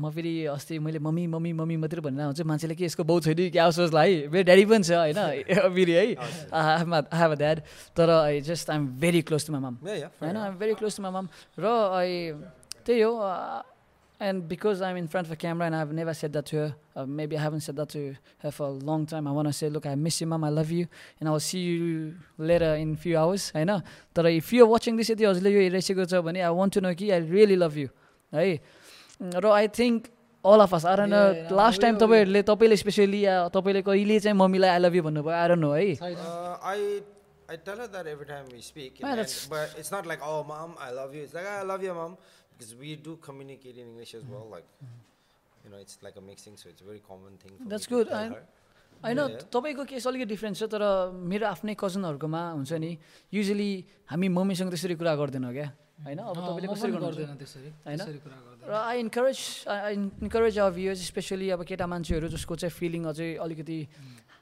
म 0.00 0.10
फेरि 0.10 0.32
अस्ति 0.48 0.78
मैले 0.80 0.98
मम्मी 0.98 1.26
मम्मी 1.28 1.52
मम्मी 1.52 1.76
मात्रै 1.76 2.00
भनेर 2.00 2.24
हुन्छ 2.24 2.40
मान्छेले 2.48 2.74
के 2.74 2.84
यसको 2.84 3.04
बाउ 3.04 3.20
छोरी 3.20 3.50
क्या 3.52 3.68
सोच 3.68 3.94
है 3.94 4.32
मेरो 4.32 4.44
ड्याडी 4.48 4.64
पनि 4.64 4.82
छ 4.82 4.96
होइन? 4.96 5.20
फेरि 5.76 5.92
है। 5.92 6.04
I 6.52 6.80
have 7.20 7.30
a 7.30 7.36
dad. 7.36 7.60
तर 7.92 8.10
I 8.10 8.40
just 8.40 8.70
I'm 8.70 8.86
very 8.96 9.20
close 9.28 9.46
to 9.46 9.52
mum. 9.52 9.76
होइन? 9.84 10.36
आइम 10.36 10.56
भेरी 10.56 10.74
क्लोज 10.80 10.96
टु 10.96 11.02
माम। 11.02 11.28
र 11.60 11.66
आई 12.00 12.32
त्यही 12.86 13.00
हो 13.00 13.12
and 14.20 14.42
because 14.48 14.82
I'm 14.82 14.96
in 14.96 15.06
front 15.06 15.28
of 15.28 15.36
camera 15.40 15.66
and 15.66 15.76
I 15.76 15.84
never 15.96 16.12
set 16.12 16.30
that 16.32 16.48
to 16.50 17.04
maybe 17.08 17.36
I 17.36 17.42
haven't 17.42 17.58
set 17.58 17.74
that 17.74 17.92
to 17.92 18.00
have 18.44 18.56
a 18.62 18.68
long 18.88 19.04
time 19.12 19.28
I 19.28 19.34
want 19.34 19.50
say 19.50 19.68
look 19.70 19.86
I 19.86 19.94
miss 19.96 20.20
you 20.22 20.28
mum 20.28 20.44
I 20.44 20.52
love 20.52 20.72
you 20.72 20.84
and 21.20 21.28
I 21.28 21.38
see 21.40 21.58
you 21.60 22.44
लेर 22.44 22.62
in 22.84 22.94
few 22.96 23.16
hours 23.18 23.52
होइन? 23.56 23.72
तर 24.16 24.26
if 24.28 24.52
you 24.54 24.66
watching 24.66 24.96
this 24.96 25.10
यदि 25.10 25.24
हजुरले 25.24 25.50
यो 25.50 25.60
हेरिरहेको 25.60 26.04
छ 26.04 26.20
भने 26.20 26.40
I 26.40 26.52
want 26.52 26.74
to 26.74 26.80
know 26.80 26.92
कि 26.94 27.10
आई 27.10 27.20
रियली 27.32 27.56
लभ 27.56 27.76
यु 27.78 27.88
है? 28.32 28.44
र 29.20 29.46
I 29.52 29.68
think 29.78 30.06
all 30.44 30.60
of 30.60 30.74
us 30.74 30.84
are 30.86 31.00
Yeah, 31.06 31.32
yeah, 31.32 31.52
last 31.52 31.80
time 31.82 31.96
तपाईँहरूले 32.00 32.42
तपाईँले 32.48 32.76
स्पेसली 32.82 33.22
तपाईँले 33.56 33.82
कहिले 33.88 34.18
चाहिँ 34.20 34.36
मम्मीलाई 34.36 34.70
आई 34.70 34.78
लभ 34.80 34.94
यु 34.96 35.02
भन्नुभयो 35.02 35.34
आएर 35.36 35.56
नो 35.56 35.72
है 35.72 35.88
Uh, 36.00 36.56
I 36.64 37.02
I 37.50 37.56
tell 37.66 37.78
her 37.82 37.88
that 37.92 38.06
every 38.06 38.26
time 38.26 38.46
we 38.54 38.60
speak, 38.62 39.00
Yeah, 39.02 39.12
and- 39.12 39.34
but 39.50 39.74
it's 39.76 39.90
not 39.90 40.06
like 40.06 40.20
oh 40.22 40.44
mom 40.44 40.74
I 40.78 40.90
love 40.94 41.14
you. 41.14 41.22
It's 41.26 41.34
like 41.34 41.46
I 41.46 41.62
love 41.72 41.82
you 41.82 41.94
mom 41.94 42.16
because 42.52 42.72
we 42.78 42.94
do 42.96 43.16
communicate 43.26 43.76
in 43.76 43.88
English 43.92 44.14
as 44.14 44.24
well. 44.32 44.46
Like 44.50 44.64
you 45.64 45.70
know, 45.70 45.78
it's 45.84 45.98
like 46.06 46.16
a 46.16 46.24
mixing, 46.30 46.56
so 46.56 46.68
it's 46.72 46.80
a 46.80 46.88
very 46.88 47.02
common 47.08 47.36
thing. 47.42 47.52
For 47.58 47.68
That's 47.68 47.90
me 47.90 47.96
good, 47.96 48.06
To 48.08 48.14
tell 48.14 48.24
and- 48.24 48.34
her. 48.34 48.44
होइन. 49.04 49.18
तपाईँको 49.52 49.84
case 49.90 50.06
अलिकति 50.06 50.28
difference 50.30 50.58
छ 50.60 50.64
तर 50.72 50.82
मेरो 51.32 51.46
आफ्नै 51.50 51.74
कजनहरूकोमा 51.82 52.40
हुन्छ 52.56 52.72
नि 52.84 52.90
usually 53.32 53.70
हामी 54.12 54.28
मम्मीसँग 54.38 54.70
त्यसरी 54.76 54.94
कुरा 55.00 55.14
गर्दैनौँ 55.20 55.52
क्या 55.56 55.68
होइन? 56.04 56.18
अब 56.18 56.36
तपाईँले 56.36 56.68
कसरी 56.72 56.92
गर्दैन 56.92 57.36
त्यसरी 57.36 57.70
होइन? 57.84 57.98
त्यसरी 57.98 58.18
कुरा 58.24 58.38
गर्दैन। 58.40 58.68
र 58.70 58.72
I 58.72 58.96
encourage 59.00 59.38
I 59.68 59.92
encourage 60.24 60.58
of 60.58 60.72
views 60.74 60.98
specially 61.10 61.48
अब 61.50 61.60
केटा 61.68 61.86
मान्छेहरू 61.86 62.28
जसको 62.28 62.56
चाहिँ 62.56 62.72
फिलिङ 62.72 63.04
अझै 63.12 63.28
अलिकति 63.36 63.78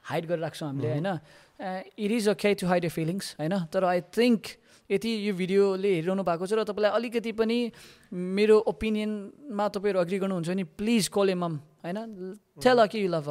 हाइड 0.09 0.23
गरेर 0.25 0.41
राख्छौँ 0.41 0.67
हामीले 0.69 0.89
होइन? 0.89 1.09
It 1.99 2.11
is 2.11 2.29
okay 2.29 2.53
to 2.55 2.67
hide 2.67 2.85
your 2.85 2.89
feelings 2.89 3.35
होइन? 3.39 3.55
तर 3.67 3.83
आई 3.83 4.01
थिङ्क 4.07 4.41
यति 4.89 5.11
यो 5.27 5.33
भिडियोले 5.35 5.89
हेरिरहनु 5.95 6.23
भएको 6.25 6.45
छ 6.49 6.53
र 6.57 6.63
तपाईँलाई 6.65 6.91
अलिकति 6.97 7.31
पनि 7.37 7.57
मेरो 8.09 8.57
ओपिनियनमा 8.71 9.65
तपाईँहरू 9.69 9.99
अग्री 10.01 10.17
गर्नुहुन्छ 10.17 10.49
नि 10.49 10.63
प्लिज 10.79 11.13
कल 11.13 11.29
एम 11.35 11.43
होइन? 11.85 11.99
टेल 12.57 12.79
कि 12.87 12.97
यु 13.03 13.11
लभ 13.11 13.29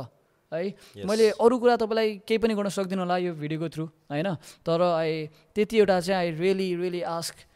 है? 0.53 0.63
मैले 1.03 1.27
अरू 1.35 1.55
कुरा 1.59 1.75
तपाईँलाई 1.83 2.09
केही 2.23 2.39
पनि 2.39 2.55
गर्न 2.55 2.69
सक्दिनँ 2.71 3.03
होला 3.03 3.17
यो 3.25 3.35
भिडियोको 3.35 3.69
थ्रु 3.69 3.85
होइन? 4.13 4.29
तर 4.63 4.81
आई 4.87 5.27
त्यति 5.57 5.75
एउटा 5.83 5.97
चाहिँ 5.99 6.19
I 6.21 6.29
really 6.39 6.69
really 6.79 7.03
ask 7.11 7.48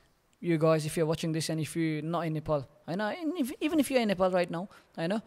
you 0.42 0.58
guys 0.58 0.84
if 0.86 0.96
you're 0.98 1.06
watching 1.06 1.32
this 1.32 1.48
and 1.50 1.60
if 1.60 1.74
you're 1.76 2.02
not 2.02 2.26
in 2.26 2.32
Nepal, 2.34 2.66
I 2.86 2.94
know, 2.96 3.08
and 3.08 3.32
if, 3.38 3.52
even 3.60 3.78
if 3.80 3.90
you're 3.90 4.00
in 4.02 4.08
Nepal 4.08 4.30
right 4.30 4.50
now, 4.50 4.68
I 4.98 5.06
know, 5.06 5.20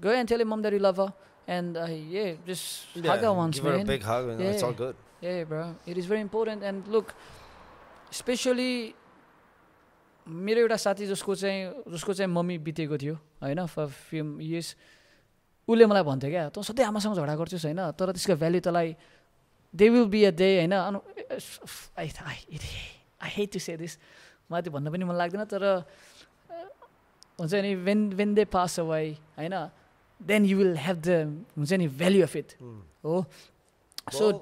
go 0.00 0.10
and 0.12 0.28
tell 0.28 0.38
your 0.38 0.46
mom 0.46 0.62
that 0.62 0.72
you 0.72 0.78
love 0.78 0.96
her, 1.02 1.12
and 1.48 1.76
uh, 1.76 1.86
yeah, 2.16 2.34
just 2.46 2.86
hug 3.04 3.20
her 3.26 3.32
once, 3.32 3.56
give 3.58 3.64
her 3.64 3.74
a 3.74 3.76
man. 3.78 3.86
big 3.86 4.02
hug. 4.02 4.28
You 4.30 4.36
know, 4.38 4.50
It's 4.50 4.62
all 4.62 4.70
Yeah. 4.70 4.76
good. 4.84 4.96
Yeah, 5.20 5.44
bro, 5.44 5.74
it 5.86 5.98
is 5.98 6.06
very 6.06 6.20
important. 6.20 6.62
And 6.62 6.86
look, 6.96 7.14
especially 8.10 8.94
मेरो 10.26 10.60
एउटा 10.60 10.76
साथी 10.78 11.06
जसको 11.10 11.34
चाहिँ 11.34 11.90
जसको 11.92 12.12
चाहिँ 12.14 12.30
mummy 12.30 12.58
बितेको 12.62 12.96
थियो 13.02 13.14
होइन 13.42 13.66
फर 13.66 13.86
फ्यु 13.90 14.22
इयर्स 14.38 14.68
उसले 15.68 15.86
मलाई 15.90 16.02
भन्थ्यो 16.06 16.30
क्या 16.30 16.44
तँ 16.54 16.62
सधैँ 16.62 16.86
आमासँग 16.94 17.14
झगडा 17.18 17.34
गर्छस् 17.42 17.64
होइन 17.66 17.80
तर 17.98 18.06
त्यसको 18.14 18.34
भ्याल्यु 18.38 18.60
तँलाई 18.62 18.88
they 19.74 19.86
will 19.90 20.06
be 20.14 20.20
a 20.22 20.30
day 20.38 20.48
होइन 20.62 20.72
I 21.98 22.06
I 22.06 23.30
hate 23.34 23.52
to 23.52 23.58
say 23.58 23.76
this 23.82 23.98
मलाई 24.52 24.62
त्यो 24.68 24.72
भन्न 24.76 24.92
पनि 24.92 25.04
मन 25.08 25.16
लाग्दैन 25.22 25.44
तर 25.48 25.64
हुन्छ 27.40 27.52
नि 27.66 27.74
when 27.88 28.00
when 28.20 28.30
they 28.36 28.44
pass 28.54 28.78
away 28.84 29.10
होइन 29.40 29.56
then 30.20 30.44
you 30.52 30.56
will 30.62 30.76
have 30.86 30.96
the 31.08 31.10
हुन्छ 31.58 31.72
नि 31.82 31.88
भ्याल्यु 32.00 32.22
अफ 32.30 32.36
इट 32.36 32.56
हो 33.04 33.24
so 34.20 34.32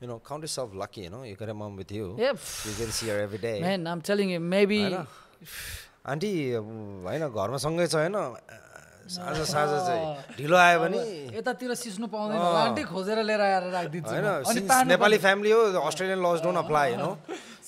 you 0.00 0.08
know, 0.08 0.18
count 0.26 0.40
yourself 0.40 0.74
lucky, 0.74 1.02
you 1.02 1.10
know, 1.10 1.22
you 1.24 1.36
got 1.36 1.50
a 1.50 1.54
mom 1.54 1.76
with 1.76 1.90
you. 1.92 2.16
Yeah. 2.18 2.32
You 2.66 2.74
can 2.76 2.90
see 2.90 3.08
her 3.12 3.18
every 3.20 3.40
day. 3.42 3.56
I'm 3.62 4.00
telling 4.08 4.30
you 4.32 4.40
maybe 4.40 4.80
होइन? 4.82 5.04
Aunty 6.12 6.30
होइन 7.04 7.24
घरमा 7.28 7.58
सँगै 7.64 7.86
छ 7.86 7.94
होइन 8.00 8.16
साँझ 9.16 9.36
साँझ 9.50 9.70
चाहिँ 9.88 10.06
ढिलो 10.38 10.56
आयो 10.56 10.78
भने 10.80 10.98
यतातिर 11.36 11.74
सिस्नु 11.82 12.06
पाउँदैन 12.14 12.40
आन्टी 12.40 12.82
खोजेर 12.88 13.18
लिएर 13.28 13.40
आएर 13.48 13.64
राखिदिन्छु 13.76 14.12
होइन 14.14 14.88
नेपाली 14.88 15.18
फ्यामिली 15.26 15.50
हो 15.52 15.60
अस्ट्रेलियन 15.84 16.20
लज 16.26 16.38
डोन्ट 16.48 16.58
अप्लाई 16.64 16.94
होइन 16.94 17.04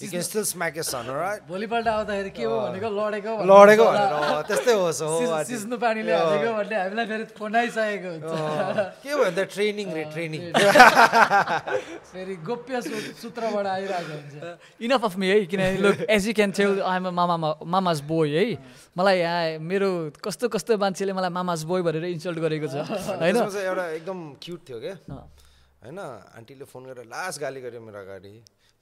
you 0.00 0.08
can 0.10 0.22
still 0.22 0.44
smack 0.48 0.76
his 0.82 0.88
son 0.88 1.06
right 1.12 1.42
भोलिपल्ट 1.48 1.86
आउँदाखेरि 1.88 2.30
के 2.32 2.44
हो 2.44 2.56
भनेको 2.60 2.88
लडेको 2.96 3.32
लडेको। 3.50 3.84
भनेर 3.84 4.42
त्यस्तै 4.48 4.72
होस् 4.72 5.02
हो। 5.02 5.44
सिस्नु 5.44 5.76
पानीले 5.84 6.12
हालेको 6.12 6.50
भन्ने 6.58 6.76
हामीलाई 6.80 7.06
फेरि 7.12 7.24
फोनाइसकेको 7.38 8.10
के 8.22 9.10
भयो 9.12 9.16
भने 9.24 9.44
ट्रेनिङ 9.52 9.86
रे 9.92 10.04
ट्रेनिङ 10.12 10.40
फेरि 12.12 12.34
गोप्य 12.48 12.80
सूत्रबाट 13.20 13.66
आइरहेको 13.66 14.12
हुन्छ। 14.16 14.34
इनफ 14.80 15.02
अफ 15.04 15.14
मी 15.20 15.26
है 15.28 15.36
किनभने 15.52 15.78
look 15.84 15.96
as 16.08 16.22
you 16.28 16.32
can 16.40 16.50
tell 16.56 16.80
I'm 16.82 17.04
mama 17.20 17.36
mama's 17.62 17.98
boy 18.08 18.28
है 18.38 18.44
मलाई 18.98 19.16
यहाँ 19.18 19.58
मेरो 19.60 19.88
कस्तो 20.24 20.48
कस्तो 20.56 20.72
मान्छेले 20.80 21.12
मलाई 21.12 21.30
मामाज 21.36 21.60
बोय 21.68 21.80
भनेर 21.82 22.04
इन्सल्ट 22.16 22.38
गरेको 22.42 22.66
छ 22.72 22.74
होइन? 23.22 23.36
एउटा 23.36 23.84
एकदम 24.00 24.18
क्युट 24.42 24.60
थियो 24.68 24.78
क्या। 24.80 24.96
होइन 25.82 25.98
आन्टीले 25.98 26.64
फोन 26.72 26.84
गरेर 26.86 27.06
लास्ट 27.12 27.40
गाली 27.40 27.60
गर्यो 27.60 27.80
मेरो 27.82 27.98
अगाडि। 28.00 28.34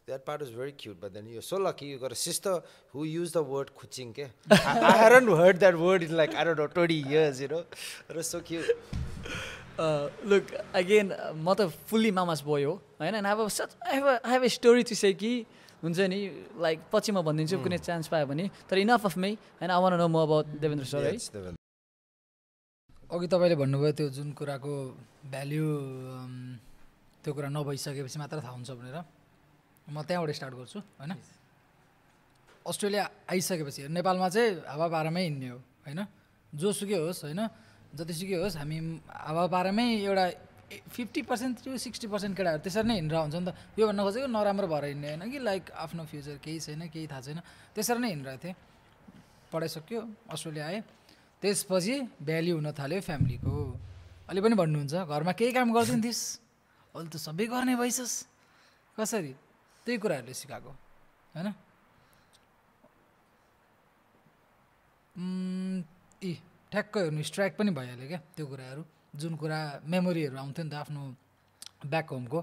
That 0.09 0.25
part 0.27 0.43
is 0.43 0.51
very 0.57 0.73
cute 0.81 0.97
but 1.01 1.11
then 1.13 1.27
you 1.35 1.41
so 1.41 1.59
lucky 1.59 1.91
you 1.93 1.99
got 1.99 2.13
sister 2.23 2.55
who 2.95 3.05
uses 3.05 3.33
the 3.33 3.39
word 3.53 3.69
खुचिङ 3.77 4.13
के 4.19 4.25
I 4.53 4.99
heron 5.01 5.29
heard 5.41 5.59
that 5.59 5.75
word 5.83 6.03
in 6.03 6.13
like 6.17 6.35
I 6.35 6.45
don't 6.45 6.61
know 6.61 6.67
twenty 6.75 6.99
years 7.11 7.41
you 7.41 7.49
know 7.53 8.23
so 8.31 8.41
cute 8.49 8.67
look 10.31 10.45
again 10.81 11.07
म 11.35 11.55
त 11.55 11.69
fully 11.91 12.11
mama's 12.19 12.41
boy 12.43 12.65
हो 12.65 12.75
होइन? 13.01 13.15
And 13.15 13.27
अब 13.27 13.49
such 13.49 13.77
I 13.87 13.95
have 13.97 14.07
I 14.09 14.31
have 14.33 14.45
a 14.45 14.49
story 14.57 14.83
to 14.91 14.95
say 15.03 15.13
कि 15.23 15.33
हुन्छ 15.83 15.99
नि 16.13 16.21
like 16.61 16.79
पछि 16.93 17.13
म 17.13 17.23
भनिदिन्छु 17.29 17.59
कुनै 17.65 17.79
चान्स 17.79 18.09
पायो 18.13 18.27
भने 18.33 18.51
तर 18.71 18.79
इनफ 18.79 19.07
अफ 19.07 19.17
मी 19.17 19.33
होइन 19.61 19.71
आई 19.71 19.81
वान 19.83 19.93
नो 19.99 20.09
म 20.09 20.23
अबाउट 20.23 20.47
देवेन्द्र 20.65 20.87
सर 20.87 21.07
है. 21.07 21.13
अघि 23.11 23.27
तपाईँले 23.27 23.57
भन्नुभयो 23.63 23.93
त्यो 24.01 24.09
जुन 24.17 24.33
कुराको 24.39 24.75
भ्याल्यु 25.31 25.67
त्यो 27.23 27.33
कुरा 27.35 27.49
नभइसकेपछि 27.49 28.19
मात्र 28.19 28.37
थाहा 28.41 28.55
हुन्छ 28.57 28.71
भनेर 28.71 28.99
म 29.87 29.97
त्यहाँबाट 30.03 30.31
स्टार्ट 30.37 30.55
गर्छु 30.55 30.79
होइन? 31.01 31.13
अस्ट्रेलिया 32.67 33.05
आइसकेपछि 33.33 33.81
नेपालमा 33.89 34.29
चाहिँ 34.29 34.51
हावापारामै 34.69 35.23
हिँड्ने 35.29 35.49
हो 35.49 35.59
होइन? 35.85 36.01
जोसुकै 36.53 36.99
होस् 37.05 37.25
होइन? 37.25 37.41
जतिसुकै 37.99 38.37
होस् 38.43 38.57
हामी 38.61 38.79
हावापारामै 39.09 39.87
एउटा 40.07 40.25
fifty 40.71 41.23
percent 41.27 41.55
to 41.67 41.77
sixty 41.77 42.07
percent 42.07 42.37
केटाहरू 42.39 42.63
त्यसरी 42.63 42.87
नै 42.87 42.95
हिँडेर 43.03 43.19
हुन्छ 43.19 43.37
नि 43.37 43.47
त। 43.51 43.51
यो 43.75 43.85
भन्न 43.91 44.01
खोजेको 44.07 44.27
नराम्रो 44.31 44.67
भएर 44.71 44.85
हिँड्ने 44.95 45.09
होइन 45.11 45.31
कि 45.31 45.39
लाइक 45.43 45.63
आफ्नो 45.75 46.03
फ्युचर 46.07 46.37
केही 46.39 46.59
छैन 46.63 46.83
केही 46.95 47.07
थाहा 47.11 47.21
छैन। 47.27 47.41
त्यसरी 47.75 47.99
नै 47.99 48.09
हिँडिरहेको 48.15 48.43
थिएँ। 48.45 48.55
पढाइसक्यो 49.51 50.01
अस्ट्रेलिया 50.31 50.65
आएँ। 50.71 50.81
त्यसपछि 51.43 51.95
भ्याल्यु 52.23 52.55
हुन 52.55 52.69
थाल्यो 52.71 53.01
फ्यामिलीको। 53.03 53.55
अहिले 54.31 54.41
पनि 54.47 54.55
भन्नुहुन्छ 54.55 54.95
घरमा 55.11 55.33
केही 55.35 55.53
काम 55.59 55.69
गर्दैन 55.75 56.01
थिइस् 56.07 56.23
अहिले 56.95 57.11
त 57.11 57.17
सबै 57.17 57.47
गर्ने 57.47 57.75
भइसस् 57.77 58.15
कसरी 58.99 59.33
त्यही 59.87 59.99
कुराहरूले 59.99 60.35
सिकाएको 60.35 60.71
होइन 61.35 61.49
यी 66.23 66.33
ठ्याक्क 66.73 66.97
हेर्नु 66.99 67.23
स्ट्राइक 67.31 67.57
पनि 67.59 67.71
भइहाल्यो 67.79 68.09
क्या 68.09 68.21
त्यो 68.37 68.47
कुराहरू 68.47 68.83
जुन 69.15 69.37
कुरा 69.43 69.61
मेमोरीहरू 69.87 70.37
आउँथ्यो 70.37 70.65
नि 70.65 70.71
त 70.71 70.75
आफ्नो 70.83 71.03
back 71.87 72.11
होमको 72.11 72.41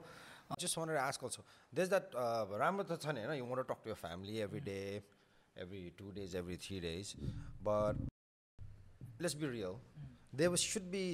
to 0.56 0.98
ask 0.98 1.22
also 1.24 1.44
there's 1.74 1.90
that 1.90 2.14
uh, 2.16 2.46
राम्रो 2.58 2.84
त 2.84 3.00
छ 3.04 3.12
नि 3.12 3.22
होइन 3.22 3.38
you 3.38 3.46
want 3.46 3.60
to 3.62 3.68
talk 3.68 3.84
to 3.84 3.90
your 3.90 4.00
family 4.00 4.42
every 4.42 4.62
day 4.62 5.02
every 5.58 5.92
two 5.98 6.12
days 6.16 6.36
every 6.36 6.56
three 6.56 6.80
days 6.80 7.16
but 7.64 7.96
let's 9.20 9.34
be 9.34 9.48
real 9.48 9.80
there 10.34 10.52
was, 10.52 10.62
should 10.62 10.92
be 10.92 11.14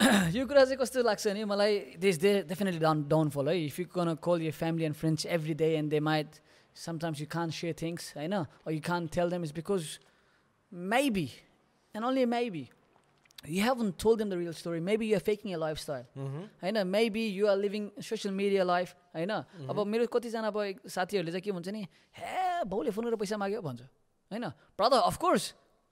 यो 0.36 0.46
कुरा 0.46 0.64
चाहिँ 0.64 0.76
कस्तो 0.76 1.02
लाग्छ 1.02 1.26
भने 1.28 1.44
मलाई 1.48 1.96
this 1.96 2.16
they 2.20 2.30
definitely 2.52 2.80
down 2.80 3.08
downfall 3.08 3.48
है 3.48 3.54
if 3.64 3.78
you 3.80 3.86
can 3.88 4.14
call 4.20 4.42
your 4.42 4.52
family 4.52 4.84
and 4.84 4.96
friends 4.96 5.26
every 5.36 5.54
day 5.56 5.68
and 5.76 5.90
they 5.90 6.00
might 6.00 6.40
sometimes 6.76 7.20
you 7.20 7.26
can 7.32 7.50
share 7.50 7.74
things 7.82 8.12
होइन 8.16 8.34
you 8.76 8.80
can 8.86 9.06
tell 9.16 9.30
them 9.30 9.44
is 9.44 9.52
because 9.58 9.98
maybe 10.94 11.28
and 11.94 12.04
only 12.06 12.24
maybe 12.36 12.68
you 13.44 13.62
haven't 13.62 13.96
told 14.02 14.18
them 14.18 14.30
the 14.30 14.36
real 14.36 14.54
story. 14.58 14.80
Maybe 14.80 15.06
you're 15.06 15.24
faking 15.26 15.52
a 15.54 15.58
lifestyle. 15.58 16.06
होइन 16.62 16.78
maybe 16.86 17.22
you 17.34 17.48
are 17.50 17.56
living 17.56 17.84
social 18.06 18.32
media 18.38 18.64
life 18.64 18.94
होइन 19.14 19.30
अब 19.70 19.82
मेरो 19.86 20.06
कतिजना 20.14 20.48
अब 20.48 20.88
साथीहरूले 20.94 21.32
चाहिँ 21.32 21.42
के 21.42 21.52
भन्छ 21.52 21.68
नि 21.68 21.82
हे 22.16 22.64
बाउले 22.72 22.90
फोन 22.96 23.04
गरेर 23.04 23.16
पैसा 23.16 23.36
माग्यो 23.38 23.60
भन्छ। 23.62 23.82
होइन 24.30 24.48
ब्रदर 24.80 24.98
अफकोर्स 25.10 25.44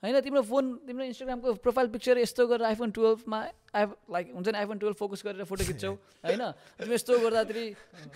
होइन 0.05 0.21
तिम्रो 0.21 0.43
फोन 0.45 0.65
तिम्रो 0.87 1.05
इन्स्टाग्रामको 1.05 1.53
प्रोफाइल 1.65 1.89
पिक्चर 1.89 2.19
यस्तो 2.19 2.47
गरेर 2.47 2.65
आइफोन 2.67 2.91
टुवेल्भमा 2.93 3.39
आइ 3.75 3.85
लाइक 4.13 4.27
हुन्छ 4.35 4.49
नि 4.49 4.59
आइफोन 4.59 4.79
टुवेल्भ 4.79 4.97
फोकस 4.97 5.23
गरेर 5.25 5.45
फोटो 5.49 5.65
खिच्छौ 5.65 5.93
होइन? 6.25 6.43
तिम्रो 6.79 6.95
यस्तो 6.95 7.19
गर्दाखेरि 7.21 7.65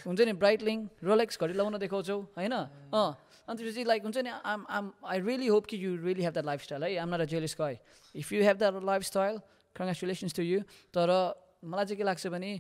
हुन्छ 0.05 0.21
नि 0.21 0.33
ब्राइटलिङ 0.43 0.79
रोलेक्स 1.03 1.41
घडी 1.41 1.55
लगाउन 1.57 1.79
देखाउँछौ 1.81 2.19
होइन? 2.37 2.53
अँ 2.93 3.09
अनि 3.49 3.57
त्यसपछि 3.57 3.85
लाइक 3.85 4.03
हुन्छ 4.05 4.19
नि 4.21 4.31
um 4.45 4.67
um 4.71 4.93
I 5.03 5.21
really 5.23 5.47
hope 5.49 5.67
कि 5.67 5.77
you 5.81 5.97
really 6.05 6.23
have 6.23 6.33
that 6.33 6.45
lifestyle 6.63 6.83
है? 6.85 6.97
I'm 6.99 7.15
not 7.15 7.21
a 7.21 7.29
jealous 7.33 7.57
guy 7.59 7.79
if 8.15 8.33
you 8.33 8.43
have 8.45 8.57
that 8.59 8.85
lifestyle 9.09 9.41
congratulations 9.77 10.35
to 10.35 10.43
you 10.45 10.61
तर 10.95 11.09
मलाई 11.65 11.85
चाहिँ 11.85 11.97
के 11.97 12.05
लाग्छ 12.05 12.27
भने 12.29 12.53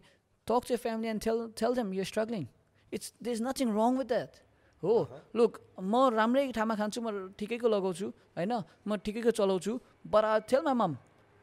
talk 0.47 0.63
to 0.69 0.77
family 0.79 1.09
and 1.09 1.21
tell 1.23 1.47
tell 1.61 1.75
them 1.77 1.93
you 1.95 2.05
struggling 2.05 2.47
it's 2.93 3.13
they 3.23 3.33
is 3.33 3.43
nothing 3.43 3.77
wrong 3.77 3.99
with 3.99 4.09
that 4.09 4.41
हो। 4.83 4.95
Look 5.35 5.53
म 5.81 5.95
राम्रै 6.15 6.53
ठाउँमा 6.53 6.75
खान्छु 6.79 7.01
म 7.03 7.35
ठिकैको 7.35 7.69
लगाउँछु 7.69 8.07
होइन? 8.39 8.53
म 8.87 8.91
ठिकैको 9.03 9.31
चलाउँछु। 9.31 9.73
Tell 10.07 10.63
my 10.63 10.75
mum 10.75 10.93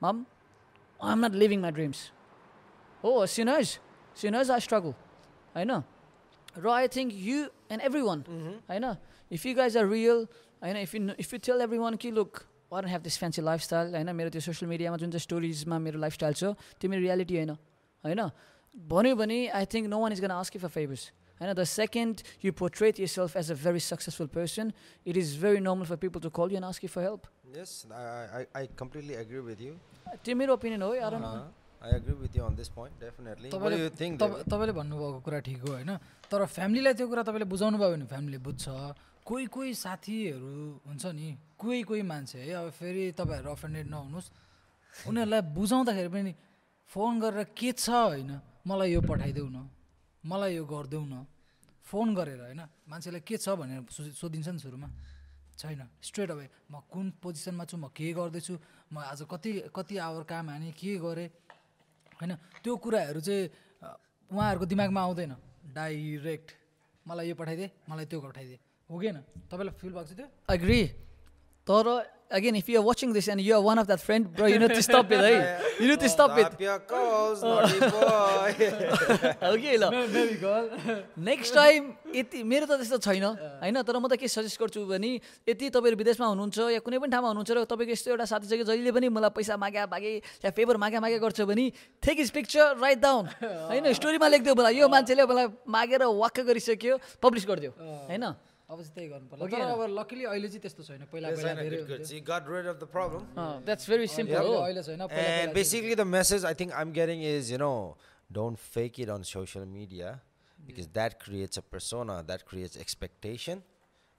mum 0.01 0.15
I 0.99 1.11
am 1.11 1.19
not 1.25 1.33
living 1.35 1.59
my 1.61 1.71
dreams 1.71 1.99
हो 3.03 3.25
सिनर्स 3.27 3.69
सिनर्स 4.17 4.49
आई 4.49 4.59
स्ट्रगल 4.59 4.93
होइन? 5.55 5.71
र 6.55 6.65
I 6.71 6.87
think 6.87 7.11
you 7.11 7.37
and 7.71 7.81
everyone 8.01 8.19
होइन? 8.71 8.85
If 9.31 9.45
you 9.45 9.53
guys 9.55 9.77
are 9.77 9.85
real 9.91 10.19
होइन? 10.63 10.77
If 10.77 10.95
you 10.95 10.99
if 11.19 11.33
you 11.33 11.39
tell 11.39 11.61
everyone 11.77 11.95
कि 11.99 12.11
look 12.11 12.31
I 12.71 12.81
don't 12.81 12.91
have 12.91 13.01
this 13.03 13.17
fancy 13.19 13.41
lifestyle 13.41 13.95
होइन? 13.95 14.09
मेरो 14.15 14.29
त्यो 14.31 14.41
social 14.41 14.69
मिडियामा 14.69 14.97
जुन 14.97 15.11
चाहिँ 15.11 15.27
स्टोरिजमा 15.27 15.79
मेरो 15.79 15.99
लाइफस्टाइल 15.99 16.33
छ 16.33 16.55
त्यो 16.79 16.87
मेरो 16.89 17.01
रियालिटी 17.03 17.35
होइन 17.35 17.51
होइन? 17.51 18.21
भन्यो 18.75 19.15
भने 19.15 19.39
I 19.51 19.65
think 19.67 19.87
no 19.87 19.99
one 19.99 20.11
is 20.11 20.21
gonna 20.23 20.31
ask 20.31 20.57
for 20.63 20.71
favours 20.71 21.11
होइन 21.41 21.53
the 21.53 21.63
second 21.73 22.21
you 22.45 22.51
portrait 22.63 22.99
yourself 23.15 23.37
as 23.37 23.51
a 23.51 23.55
very 23.63 23.79
successful 23.91 24.27
person 24.35 24.71
it 25.05 25.17
is 25.17 25.37
very 25.43 25.59
normal 25.59 25.85
for 25.85 25.95
people 26.05 26.19
to 26.21 26.29
call 26.29 26.51
you 26.51 26.57
and 26.57 26.65
ask 26.65 26.85
for 26.97 27.03
help 27.09 27.31
Yes, 27.55 27.85
I, 27.89 27.99
I, 28.37 28.61
I 28.61 28.67
completely 28.79 29.15
agree 29.15 29.39
with 29.39 29.59
you. 29.65 29.73
त्यो 30.23 30.35
मेरो 30.35 30.53
opinion 30.53 30.81
हो 30.81 30.89
this 32.57 32.69
point, 32.69 32.93
definitely. 32.99 33.49
What 33.49 33.71
do 33.71 33.77
you 33.77 33.89
think? 33.89 34.19
तपाईँ 34.19 34.33
David? 34.33 34.49
तपाईँले 34.51 34.73
भन्नुभएको 34.73 35.19
कुरा 35.23 35.39
ठिक 35.39 35.59
हो 35.61 35.71
होइन? 35.71 35.91
तर 36.31 36.45
फ्यामिलीलाई 36.45 36.93
त्यो 36.93 37.07
कुरा 37.07 37.23
तपाईँले 37.23 37.45
बुझाउनु 37.45 37.77
भयो 37.77 37.91
भने 37.91 38.05
फ्यामिलीले 38.05 38.39
बुझ्छ। 38.43 38.65
कोही 39.25 39.45
कोही 39.45 39.73
साथीहरू 39.73 40.81
हुन्छ 40.87 41.05
नि 41.05 41.37
कोही 41.57 41.81
कोही 41.83 42.01
मान्छे 42.01 42.39
है? 42.39 42.53
अब 42.53 42.69
फेरि 42.79 43.11
तपाईँहरू 43.19 43.49
अफेन्डेड 43.51 43.87
नहुनुहोस्। 43.87 44.27
उनीहरूलाई 45.07 45.41
बुझाउँदाखेरि 45.55 46.09
पनि 46.09 46.33
फोन 46.89 47.19
गरेर 47.19 47.43
के 47.55 47.71
छ 47.71 47.89
होइन? 47.89 48.41
मलाई 48.67 48.91
यो 48.91 49.01
पठाइदेऊ 49.01 49.47
न। 49.47 49.69
मलाई 50.25 50.55
यो 50.55 50.65
गरिदेऊ 50.65 51.05
न। 51.05 51.25
फोन 51.85 52.07
गरेर 52.17 52.41
होइन? 52.41 52.61
मान्छेलाई 52.89 53.21
के 53.21 53.37
छ 53.37 53.53
भनेर 53.53 53.85
सोधिन्छ 53.93 54.49
नि 54.49 54.59
सुरुमा। 54.59 54.89
छैन। 55.55 55.81
स्ट्रेट 56.01 56.29
अवे 56.31 56.45
म 56.71 56.81
कुन 56.89 57.05
पोजिसनमा 57.21 57.63
छु 57.69 57.77
म 57.77 57.87
के 57.93 58.11
गर्दैछु 58.11 58.53
म 58.91 59.05
आज 59.05 59.21
कति 59.29 59.69
कति 59.69 59.95
आवर 60.01 60.23
काम 60.25 60.49
हाने 60.49 60.71
के 60.73 60.97
गरेँ? 60.97 61.29
होइन? 62.19 62.31
त्यो 62.63 62.73
कुराहरू 62.75 63.19
चाहिँ 63.21 63.43
उहाँहरूको 64.31 64.65
दिमागमा 64.65 65.01
आउँदैन। 65.01 65.33
डाइरेक्ट 65.77 66.49
मलाई 67.05 67.25
यो 67.29 67.35
पठाइदिए 67.37 67.71
मलाई 67.89 68.05
त्यो 68.09 68.19
पठाइदिए 68.21 68.59
हो 68.89 68.95
कि 68.99 69.07
होइन? 69.07 69.17
तपाईँलाई 69.47 69.75
फिल 69.77 69.93
भएको 69.93 70.09
छ 70.09 70.13
त्यो? 70.17 70.27
अग्री 70.49 70.79
तर 71.67 71.85
again, 72.31 72.55
if 72.55 72.67
you're 72.69 72.81
watching 72.81 73.13
this 73.13 73.27
and 73.27 73.39
you're 73.41 73.61
one 73.61 73.77
of 73.77 73.87
that 73.87 73.99
friend, 74.01 74.31
bro, 74.33 74.47
you 74.47 74.59
need 74.59 74.73
to 74.73 74.81
stop 74.81 75.11
it, 75.11 75.19
hey. 75.19 75.59
You 75.79 75.87
need 75.89 75.99
to 75.99 76.09
stop 76.09 76.37
it. 76.37 76.55
कि 79.59 79.75
ल. 79.77 79.85
नेक्स्ट 81.19 81.53
टाइम 81.55 81.91
यति 82.15 82.43
मेरो 82.43 82.65
त 82.65 82.79
त्यस्तो 82.79 82.97
छैन। 83.03 83.23
होइन 83.61 83.81
तर 83.83 83.97
म 83.99 84.07
त 84.07 84.15
के 84.15 84.27
सजेस्ट 84.27 84.59
गर्छु 84.61 84.85
भने 84.87 85.11
यति 85.49 85.69
तपाईँहरू 85.69 85.97
विदेशमा 85.99 86.27
हुनुहुन्छ 86.31 86.57
या 86.75 86.79
कुनै 86.79 86.97
पनि 87.03 87.11
ठाउँमा 87.11 87.29
हुनुहुन्छ 87.35 87.51
र 87.51 87.63
तपाईँको 87.67 87.91
यस्तो 87.91 88.09
एउटा 88.15 88.25
साथी 88.25 88.47
छ 88.47 88.53
कि 88.55 88.63
जहिले 88.63 88.91
पनि 88.95 89.07
मलाई 89.11 89.31
पैसा 89.35 89.57
माग्या 89.59 89.83
मागे 89.91 90.11
या 90.47 90.49
फेभर 90.55 90.75
माग्या 90.79 90.99
माग्या 91.03 91.19
गर्छ 91.19 91.41
भने 91.43 91.65
take 91.99 92.17
his 92.23 92.29
picture 92.31 92.79
write 92.79 92.99
down 93.03 93.23
होइन 93.43 93.91
स्टोरीमा 93.93 94.27
लेखिदियो 94.31 94.55
मलाई 94.55 94.73
यो 94.79 94.87
मान्छेले 94.87 95.23
मलाई 95.27 95.47
मागेर 95.67 96.03
वाक्क 96.07 96.39
गरिसक्यो 96.47 96.95
पब्लिस 97.19 97.43
गरिदियो 97.51 97.71
होइन? 98.09 98.23
अब 98.69 98.81
चाहिँ 98.81 98.93
त्यही 98.95 99.07
गर्नु 99.09 99.27
पर्ला 99.31 99.45
तर 99.53 99.61
अब 99.61 99.81
लकिली 99.99 100.23
अहिले 100.25 100.47
चाहिँ 100.53 100.61
त्यस्तो 100.61 100.83
छैन 100.83 101.03
पहिला 101.11 101.29
पहिला 101.31 101.53
धेरै 101.61 101.77
good, 101.77 101.87
good. 101.87 101.99
हुन्थ्यो 101.99 102.07
So 102.09 102.15
you 102.17 102.21
got 102.29 102.47
rid 102.53 102.65
of 102.71 102.79
the 102.83 102.87
problem. 102.97 103.25
That's 103.65 103.89
very 103.89 104.07
simple 104.15 104.33
अहिले 104.35 104.55
हो 104.55 104.61
अहिले 104.61 104.83
छैन 104.83 104.97
पहिला 104.97 105.07
पहिला 105.15 105.43
And 105.43 105.53
basically, 105.57 105.95
the 106.03 106.05
message 106.13 106.43
I 106.43 106.53
think 106.61 106.73
I'm 106.79 106.91
getting 106.99 107.21
is, 107.33 107.51
you 107.55 107.59
know, 107.63 107.97
don't 108.39 108.57
fake 108.59 108.97
it 109.05 109.09
on 109.17 109.23
social 109.31 109.65
media 109.75 110.15
because 110.69 110.87
that 110.99 111.19
creates 111.25 111.57
a 111.61 111.61
persona, 111.75 112.23
that 112.31 112.45
creates 112.53 112.75
expectation. 112.85 113.61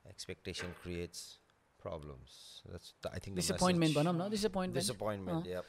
Expectation 0.09 0.75
creates 0.83 1.25
problems. 1.83 2.37
That's 2.71 2.93
the, 3.03 3.11
I 3.13 3.19
think 3.19 3.37
the 3.37 3.43
disappointment 3.43 3.81
message. 3.81 3.97
भनौँ 3.97 4.15
न 4.27 4.31
disappointment 4.31 4.77
Disappointment. 4.85 5.47
Yep. 5.47 5.65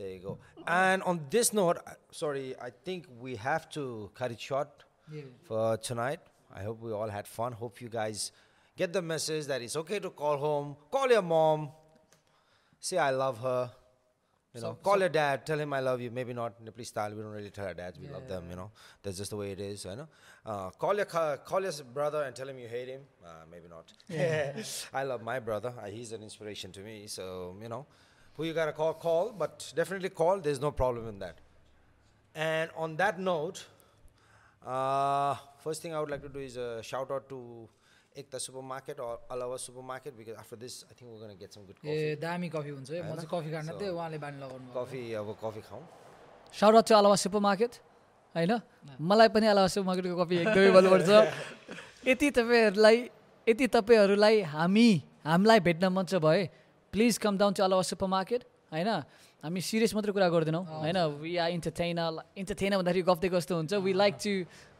There 0.00 0.10
you 0.10 0.18
go. 0.26 0.38
And 0.66 1.02
on 1.12 1.20
this 1.36 1.52
note, 1.60 1.78
I- 1.86 1.96
sorry, 2.22 2.44
I 2.68 2.70
think 2.88 3.06
we 3.28 3.36
have 3.46 3.68
to 3.78 3.84
cut 4.20 4.34
it 4.36 4.40
short 4.48 4.84
Yeah. 5.16 5.30
for 5.48 5.64
tonight. 5.90 6.29
I 6.54 6.62
hope 6.62 6.80
we 6.80 6.92
all 6.92 7.08
had 7.08 7.26
fun. 7.26 7.52
Hope 7.52 7.80
you 7.80 7.88
guys 7.88 8.32
get 8.76 8.92
the 8.92 9.02
message 9.02 9.46
that 9.46 9.62
it's 9.62 9.76
okay 9.76 9.98
to 9.98 10.10
call 10.10 10.36
home, 10.38 10.76
call 10.90 11.08
your 11.08 11.22
mom, 11.22 11.70
say 12.78 12.98
I 12.98 13.10
love 13.10 13.38
her. 13.40 13.70
You 14.54 14.60
know, 14.62 14.74
call 14.82 14.98
your 14.98 15.08
dad, 15.08 15.46
tell 15.46 15.60
him 15.60 15.72
I 15.72 15.78
love 15.78 16.00
you. 16.00 16.10
Maybe 16.10 16.32
not 16.32 16.60
Nepali 16.64 16.84
style. 16.84 17.14
We 17.14 17.22
don't 17.22 17.30
really 17.30 17.50
tell 17.50 17.66
our 17.66 17.74
dads 17.74 18.00
we 18.00 18.08
love 18.08 18.26
them. 18.26 18.46
You 18.50 18.56
know, 18.56 18.72
that's 19.00 19.16
just 19.18 19.30
the 19.30 19.36
way 19.36 19.52
it 19.52 19.60
is. 19.60 19.84
You 19.84 19.94
know, 19.94 20.08
uh, 20.44 20.70
call 20.70 20.96
your 20.96 21.04
call 21.04 21.62
your 21.62 21.72
brother 21.94 22.24
and 22.24 22.34
tell 22.34 22.48
him 22.48 22.58
you 22.58 22.66
hate 22.66 22.88
him. 22.88 23.02
Uh, 23.24 23.44
maybe 23.48 23.68
not. 23.68 23.92
I 24.92 25.04
love 25.04 25.22
my 25.22 25.38
brother. 25.38 25.72
Uh, 25.80 25.86
he's 25.86 26.10
an 26.10 26.24
inspiration 26.24 26.72
to 26.72 26.80
me. 26.80 27.06
So 27.06 27.56
you 27.62 27.68
know, 27.68 27.86
who 28.34 28.42
you 28.42 28.52
gotta 28.52 28.72
call, 28.72 28.94
call. 28.94 29.30
But 29.30 29.72
definitely 29.76 30.08
call. 30.08 30.40
There's 30.40 30.60
no 30.60 30.72
problem 30.72 31.06
in 31.06 31.20
that. 31.20 31.38
And 32.34 32.70
on 32.76 32.96
that 32.96 33.20
note, 33.20 33.64
uh, 34.66 35.34
first 35.64 35.82
thing 35.82 35.94
I 35.94 36.00
would 36.00 36.10
like 36.10 36.22
to 36.22 36.28
do 36.28 36.38
is 36.40 36.56
a 36.56 36.82
shout 36.82 37.10
out 37.10 37.28
to 37.28 37.68
Ekta 38.16 38.40
Supermarket 38.40 38.98
or 39.00 39.18
Alawa 39.30 39.58
Supermarket 39.58 40.16
because 40.16 40.36
after 40.36 40.56
this, 40.56 40.84
I 40.90 40.94
think 40.94 41.10
we're 41.12 41.20
gonna 41.20 41.34
get 41.34 41.52
some 41.52 41.64
good 41.64 41.76
coffee. 41.80 41.94
ए 41.94 42.16
दामी 42.20 42.48
coffee 42.50 42.70
हुन्छ 42.70 42.90
है। 42.90 43.02
म 43.02 43.14
चाहिँ 43.16 43.28
coffee 43.30 43.50
खान 43.52 43.68
थिएँ 43.80 43.90
उहाँले 43.90 44.18
बानी 44.18 44.38
लगाउनु। 44.42 44.72
Coffee, 44.74 45.14
अब 45.14 45.36
coffee 45.42 45.62
खाऊँ। 45.68 45.82
साउट 46.54 46.74
आउट 46.74 46.84
चाहिँ 46.84 46.98
अलावा 46.98 47.16
सुपर 47.24 47.40
मार्केट 47.40 47.72
होइन 48.34 48.52
मलाई 49.00 49.28
पनि 49.30 49.46
अलावा 49.46 49.66
सुपर 49.74 49.86
मार्केटको 49.86 50.16
कपी 50.24 50.36
एकदमै 50.42 50.70
भन्नुपर्छ 50.74 51.10
यति 52.10 52.30
तपाईँहरूलाई 52.38 52.96
यति 53.46 53.66
तपाईँहरूलाई 53.78 54.40
हामी 54.54 54.88
हामीलाई 55.26 55.60
भेट्न 55.60 55.88
मन 55.94 56.04
छ 56.10 56.14
भए 56.26 56.42
please 56.92 57.18
come 57.22 57.38
down 57.38 57.52
to 57.54 57.62
Alawa 57.62 57.82
supermarket 58.10 58.42
होइन? 58.74 58.90
हामी 59.40 59.60
सिरियस 59.60 59.92
मात्रै 59.96 60.12
कुरा 60.12 60.28
गर्दैनौँ। 60.28 60.64
होइन 60.68 60.98
वी 61.16 61.32
आर 61.40 61.50
इन्टरटेनर 61.56 62.12
इन्टरटेनर 62.36 62.76
भन्दाखेरि 62.76 63.04
गफ 63.08 63.18
दिएको 63.24 63.36
जस्तो 63.40 63.54
हुन्छ? 63.56 63.72
वी 63.80 63.92
लाइक 63.96 64.14
टु 64.20 64.32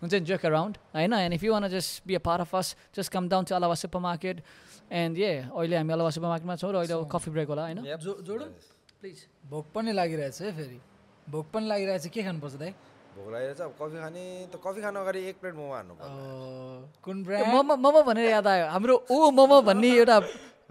हुन्छ 0.04 0.12
नि 0.14 0.24
जोक 0.28 0.44
अराउन्ड 0.44 0.74
होइन? 0.96 1.12
And 1.16 1.34
if 1.34 1.42
you 1.44 1.52
want 1.52 1.68
just 1.72 2.04
be 2.04 2.14
a 2.14 2.22
part 2.28 2.40
of 2.44 2.52
us 2.60 2.68
just 2.92 3.08
come 3.08 3.28
down 3.32 3.44
to 3.48 3.54
Alawa 3.56 3.74
supermarket 4.04 4.36
and 4.92 5.16
a 5.16 5.48
अहिले 5.48 5.76
हामी 5.80 5.92
अलावा 5.96 6.10
सुपर 6.12 6.28
मार्केटमा 6.28 6.56
छौँ 6.60 6.72
र 6.72 6.76
अहिले 6.84 7.08
कफी 7.08 7.30
ब्रेक 7.32 7.48
होला 7.48 7.62
होइन? 7.72 7.80
प्लिज 9.00 9.16
भोक 9.48 9.66
पनि 9.72 9.92
लागिरहेछ 9.96 10.40
है 10.42 10.52
फेरि। 10.52 10.78
भोक 11.32 11.46
पनि 11.56 11.66
लागिरहेछ 11.72 12.12
के 12.12 12.20
खानुपर्छ 12.20 12.54
दाइ? 12.60 12.72
भोक 13.16 13.28
लागेर 13.32 13.64
अब 13.64 13.72
कफी 13.80 13.96
खाने 13.96 14.24
त 14.52 14.60
कफी 14.60 14.80
खानु 14.84 14.98
अगाडि 15.00 15.20
एक 15.24 15.36
प्लेट 15.40 15.54
मोमो 15.56 15.72
हान्नु 15.72 15.94
कुन 17.00 17.16
ब्रान्ड 17.24 17.48
मोमो 17.48 17.74
मोमो 17.80 18.00
भनेर 18.04 18.28
याद 18.28 18.46
आयो। 18.46 18.66
हाम्रो 18.76 18.94
ओ 19.08 19.30
मोमो 19.32 19.60
भन्ने 19.64 19.88
एउटा 19.96 20.16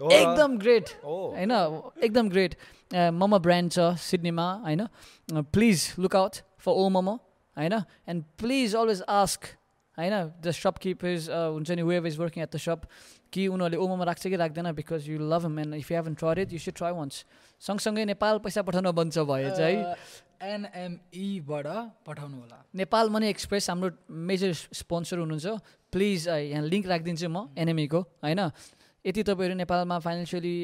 एकदम 0.00 0.56
ग्रेट 0.58 0.88
ओ। 1.04 1.16
होइन 1.36 1.52
एकदम 2.04 2.28
ग्रेट 2.30 2.54
मोमो 3.14 3.38
ब्रान्ड 3.38 3.72
छ 3.72 3.78
सिडनीमा 4.00 4.46
होइन? 4.66 4.86
Please 5.28 5.94
look 5.98 6.16
out 6.16 6.36
for 6.58 6.72
O 6.72 6.88
momo 6.88 7.14
होइन? 7.56 7.74
एन्ड 8.08 8.24
प्लिज 8.38 8.76
अलवेज 8.76 9.02
आस्क 9.08 9.44
होइन? 9.98 10.14
द 10.40 10.50
सपकिपर्स 10.56 11.28
हुन्छ 11.30 11.70
नि 11.70 11.82
whoever 11.82 12.06
is 12.06 12.18
working 12.18 12.42
at 12.42 12.54
the 12.54 12.56
shop 12.56 12.88
कि 13.32 13.46
उनीहरूले 13.48 13.76
ओ 13.76 13.86
मोमो 13.88 14.04
राख्छ 14.04 14.26
कि 14.26 14.36
राख्दैन 14.36 14.72
because 14.74 15.08
you 15.10 15.18
love 15.34 15.46
and 15.58 15.74
if 15.74 15.90
you 15.90 15.96
haven 15.96 16.14
try 16.24 16.42
it 16.42 16.52
you 16.52 16.58
should 16.58 16.74
try 16.80 16.92
once 16.92 17.24
सँगसँगै 17.62 18.04
नेपाल 18.14 18.38
पैसा 18.42 18.62
पठाउन 18.62 18.90
बन्छ 18.96 19.18
भए 19.28 19.50
चाहिँ 19.56 19.78
एनएमईबाट 20.40 21.66
पठाउनु 22.08 22.36
होला 22.40 22.58
नेपाल 22.80 23.10
मनी 23.12 23.28
एक्सप्रेस 23.28 23.70
हाम्रो 23.70 23.90
मेजर 24.08 24.52
स्पोन्सर 24.80 25.18
हुनुहुन्छ। 25.18 25.46
प्लिज 25.92 26.28
यहाँ 26.28 26.64
लिङ्क 26.64 26.86
राखिदिन्छु 26.88 27.28
म 27.28 27.52
एनएमईको 27.58 28.00
होइन? 28.24 28.40
यदि 29.06 29.22
तपाईँहरू 29.28 29.54
नेपालमा 29.56 29.96
फाइनेन्सियली 30.04 30.56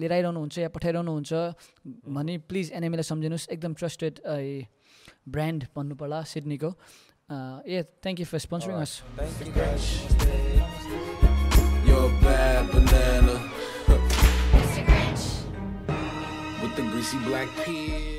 लिएर 0.00 0.12
आइरहनुहुन्छ 0.12 0.58
या 0.58 0.68
पठाइरहनुहुन्छ 0.74 1.32
भने 2.08 2.34
प्लिज 2.48 2.72
एनएमईलाई 2.72 3.06
सम्झिनुहोस्। 3.12 3.48
एकदम 3.52 3.72
ट्रस्टेड 3.80 4.14
ब्रान्ड 5.28 5.60
भन्नु 5.76 5.94
पर्ला 6.00 6.22
सिडनीको। 6.32 6.70
ए 7.68 7.82
thank 8.02 8.18
you 8.20 8.26
for 8.26 8.38
sponsoring 8.48 8.76
us 8.80 8.92
with 16.62 16.76
the 16.76 16.82
greasy 16.92 17.18
black 17.26 17.48
peel. 17.64 18.09